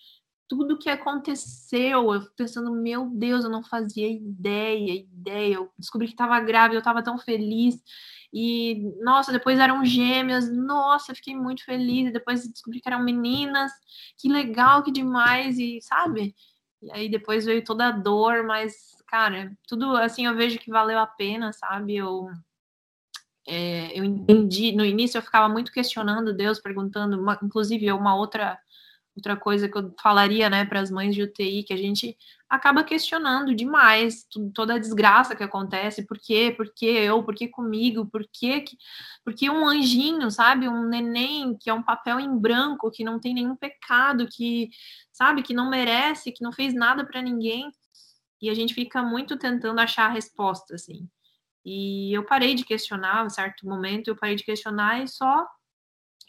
[0.48, 5.56] Tudo que aconteceu, eu pensando, meu Deus, eu não fazia ideia, ideia.
[5.56, 7.76] Eu descobri que estava grávida, eu estava tão feliz.
[8.32, 12.10] E, nossa, depois eram gêmeas, nossa, fiquei muito feliz.
[12.10, 13.72] E depois descobri que eram meninas,
[14.18, 16.36] que legal, que demais, e sabe?
[16.82, 18.74] E aí depois veio toda a dor, mas,
[19.08, 21.96] cara, tudo assim eu vejo que valeu a pena, sabe?
[21.98, 22.28] Eu
[23.48, 28.60] é, eu entendi, no início eu ficava muito questionando Deus, perguntando, uma, inclusive uma outra
[29.20, 32.18] outra coisa que eu falaria, né, para as mães de UTI, que a gente
[32.50, 37.48] acaba questionando demais toda a desgraça que acontece, por quê, por que eu, por que
[37.48, 43.04] comigo, por que um anjinho, sabe, um neném que é um papel em branco, que
[43.04, 44.70] não tem nenhum pecado, que
[45.12, 47.72] sabe, que não merece, que não fez nada para ninguém,
[48.42, 51.08] e a gente fica muito tentando achar a resposta, assim.
[51.64, 55.46] E eu parei de questionar, em certo momento eu parei de questionar e só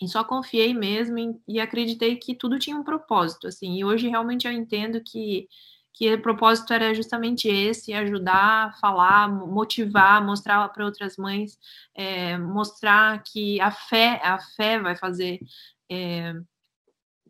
[0.01, 3.76] e só confiei mesmo em, e acreditei que tudo tinha um propósito, assim.
[3.78, 5.48] E hoje realmente eu entendo que
[5.92, 11.59] que o propósito era justamente esse, ajudar, falar, motivar, mostrar para outras mães,
[11.94, 15.40] é, mostrar que a fé, a fé vai fazer
[15.90, 16.32] é,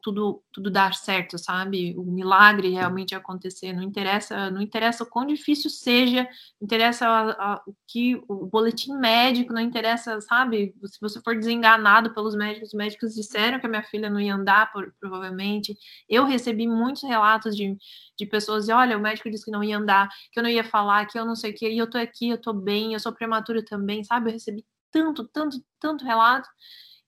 [0.02, 1.94] tudo tudo dar certo, sabe?
[1.96, 3.72] O milagre realmente acontecer.
[3.72, 6.28] Não interessa, não interessa o quão difícil seja,
[6.60, 10.74] interessa o que o boletim médico, não interessa, sabe?
[10.84, 14.34] Se você for desenganado pelos médicos, os médicos disseram que a minha filha não ia
[14.34, 15.76] andar, por, provavelmente.
[16.08, 17.76] Eu recebi muitos relatos de,
[18.18, 20.64] de pessoas, e olha, o médico disse que não ia andar, que eu não ia
[20.64, 23.00] falar, que eu não sei o que, e eu tô aqui, eu tô bem, eu
[23.00, 24.30] sou prematura também, sabe?
[24.30, 26.48] Eu recebi tanto, tanto, tanto relato.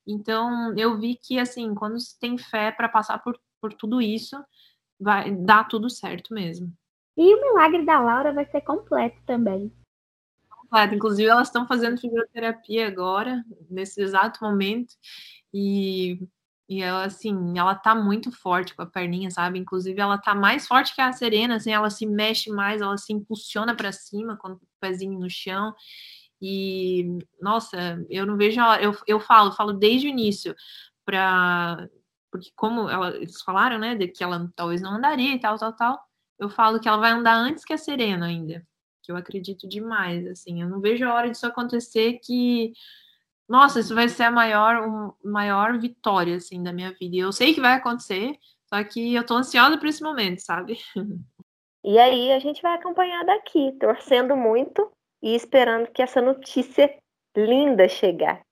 [0.07, 4.37] Então, eu vi que, assim, quando você tem fé para passar por, por tudo isso,
[4.99, 6.73] vai dar tudo certo mesmo.
[7.17, 9.73] E o milagre da Laura vai ser completo também.
[10.49, 10.95] Completo.
[10.95, 14.95] Inclusive, elas estão fazendo fisioterapia agora, nesse exato momento.
[15.53, 16.19] E,
[16.69, 19.59] e ela, assim, ela tá muito forte com a perninha, sabe?
[19.59, 23.13] Inclusive, ela tá mais forte que a Serena, assim, ela se mexe mais, ela se
[23.13, 25.75] impulsiona para cima com o pezinho no chão.
[26.43, 28.83] E, nossa, eu não vejo a hora.
[28.83, 30.57] Eu, eu falo, falo desde o início,
[31.05, 31.89] para
[32.33, 35.75] porque como ela, eles falaram, né, de que ela talvez não andaria e tal, tal,
[35.75, 36.03] tal,
[36.39, 38.67] eu falo que ela vai andar antes que a Serena ainda,
[39.03, 42.73] que eu acredito demais, assim, eu não vejo a hora disso acontecer que,
[43.47, 47.33] nossa, isso vai ser a maior, um, maior vitória, assim, da minha vida, e eu
[47.33, 50.79] sei que vai acontecer, só que eu tô ansiosa por esse momento, sabe?
[51.85, 54.89] E aí a gente vai acompanhar daqui, torcendo muito
[55.23, 56.95] e esperando que essa notícia
[57.37, 58.43] linda chegar.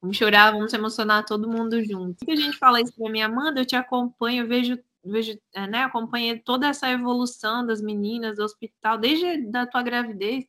[0.00, 2.24] Vamos chorar, vamos emocionar todo mundo junto.
[2.24, 5.66] Que a gente fala isso para minha Amanda, eu te acompanho, eu vejo, vejo, é,
[5.66, 10.44] né, acompanhei toda essa evolução das meninas do hospital desde da tua gravidez.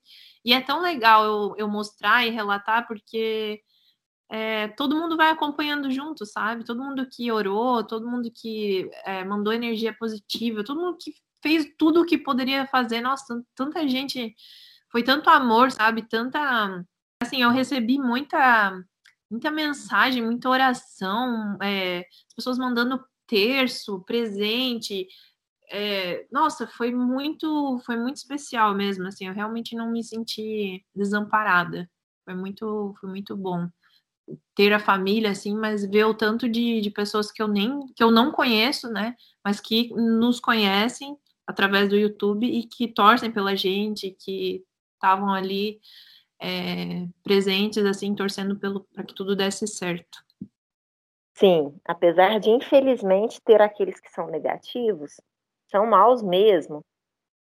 [0.45, 3.61] E é tão legal eu, eu mostrar e relatar porque
[4.29, 6.63] é, todo mundo vai acompanhando junto, sabe?
[6.63, 11.13] Todo mundo que orou, todo mundo que é, mandou energia positiva, todo mundo que
[11.43, 13.01] fez tudo o que poderia fazer.
[13.01, 14.33] Nossa, tanta gente,
[14.91, 16.03] foi tanto amor, sabe?
[16.07, 16.83] Tanta.
[17.21, 18.83] Assim, eu recebi muita
[19.31, 25.07] muita mensagem, muita oração, é, as pessoas mandando terço, presente.
[25.71, 29.07] É, nossa, foi muito, foi muito especial mesmo.
[29.07, 31.89] Assim, eu realmente não me senti desamparada.
[32.25, 33.69] Foi muito, foi muito bom
[34.55, 38.03] ter a família assim, mas ver o tanto de, de pessoas que eu nem, que
[38.03, 39.15] eu não conheço, né?
[39.43, 41.17] Mas que nos conhecem
[41.47, 44.63] através do YouTube e que torcem pela gente, que
[45.01, 45.81] estavam ali
[46.39, 50.23] é, presentes, assim, torcendo para que tudo desse certo.
[51.33, 55.19] Sim, apesar de infelizmente ter aqueles que são negativos,
[55.67, 56.85] são maus mesmo.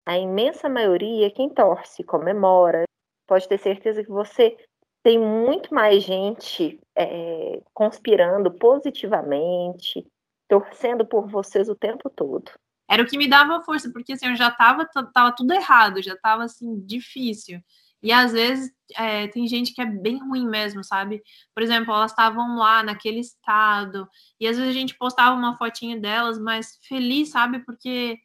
[0.06, 2.84] A imensa maioria, quem torce, comemora,
[3.26, 4.56] pode ter certeza que você
[5.02, 10.04] tem muito mais gente é, conspirando positivamente,
[10.48, 12.50] torcendo por vocês o tempo todo.
[12.88, 16.14] Era o que me dava força, porque assim, eu já estava tava tudo errado, já
[16.14, 17.60] estava assim, difícil.
[18.02, 21.22] E às vezes é, tem gente que é bem ruim mesmo, sabe?
[21.54, 24.08] Por exemplo, elas estavam lá naquele estado,
[24.40, 27.60] e às vezes a gente postava uma fotinha delas, mas feliz, sabe?
[27.64, 28.18] Porque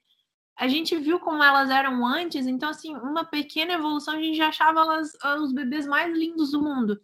[0.57, 4.49] a gente viu como elas eram antes, então, assim, uma pequena evolução, a gente já
[4.49, 6.99] achava elas ah, os bebês mais lindos do mundo.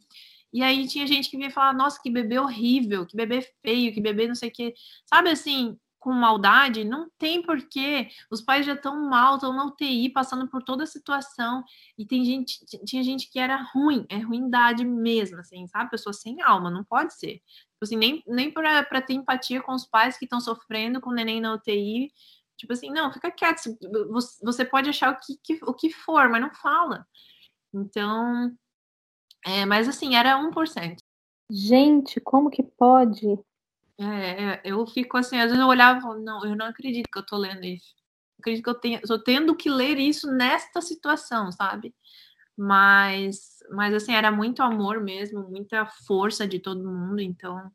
[0.53, 4.01] E aí tinha gente que vinha falar, nossa, que bebê horrível, que bebê feio, que
[4.01, 4.73] bebê não sei o quê.
[5.05, 8.09] Sabe assim, com maldade, não tem porquê.
[8.31, 11.63] Os pais já estão mal, estão na UTI, passando por toda a situação.
[11.97, 15.91] E tem gente, tinha gente que era ruim, é ruindade mesmo, assim, sabe?
[15.91, 17.41] Pessoa sem alma, não pode ser.
[17.79, 21.13] Tipo assim, nem, nem para ter empatia com os pais que estão sofrendo com o
[21.13, 22.11] neném na UTI.
[22.57, 23.77] Tipo assim, não, fica quieto.
[24.43, 27.05] Você pode achar o que, que o que for, mas não fala.
[27.73, 28.55] Então,
[29.45, 30.97] é, mas assim, era 1%.
[31.51, 33.39] Gente, como que pode?
[33.99, 37.09] É, é, eu fico assim, às vezes eu olhava e falava, não, eu não acredito
[37.11, 37.93] que eu tô lendo isso.
[38.37, 41.93] Eu acredito que eu tenho, tô tendo que ler isso nesta situação, sabe?
[42.57, 47.69] Mas, mas assim, era muito amor mesmo, muita força de todo mundo, então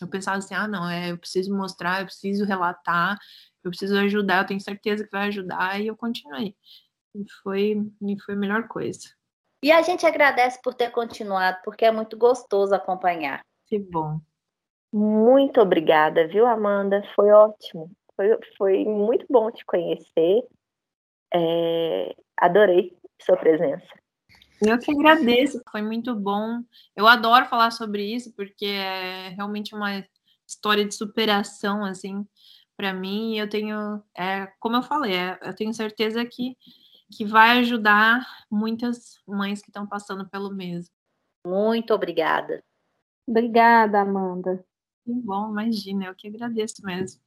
[0.00, 3.16] eu pensava assim, ah, não, é, eu preciso mostrar, eu preciso relatar,
[3.62, 6.56] eu preciso ajudar, eu tenho certeza que vai ajudar, e eu continuei.
[7.14, 9.08] E foi, e foi a melhor coisa.
[9.62, 13.40] E a gente agradece por ter continuado, porque é muito gostoso acompanhar.
[13.66, 14.20] Que bom.
[14.92, 17.02] Muito obrigada, viu, Amanda?
[17.14, 17.90] Foi ótimo.
[18.16, 20.42] Foi, foi muito bom te conhecer.
[21.32, 23.86] É, adorei sua presença.
[24.60, 26.62] Eu que agradeço, foi muito bom.
[26.94, 30.04] Eu adoro falar sobre isso, porque é realmente uma
[30.46, 32.26] história de superação, assim,
[32.76, 33.38] para mim.
[33.38, 36.56] Eu tenho, é, como eu falei, é, eu tenho certeza que,
[37.10, 40.92] que vai ajudar muitas mães que estão passando pelo mesmo.
[41.46, 42.62] Muito obrigada.
[43.26, 44.62] Obrigada, Amanda.
[45.04, 47.20] Que bom, imagina, eu que agradeço mesmo.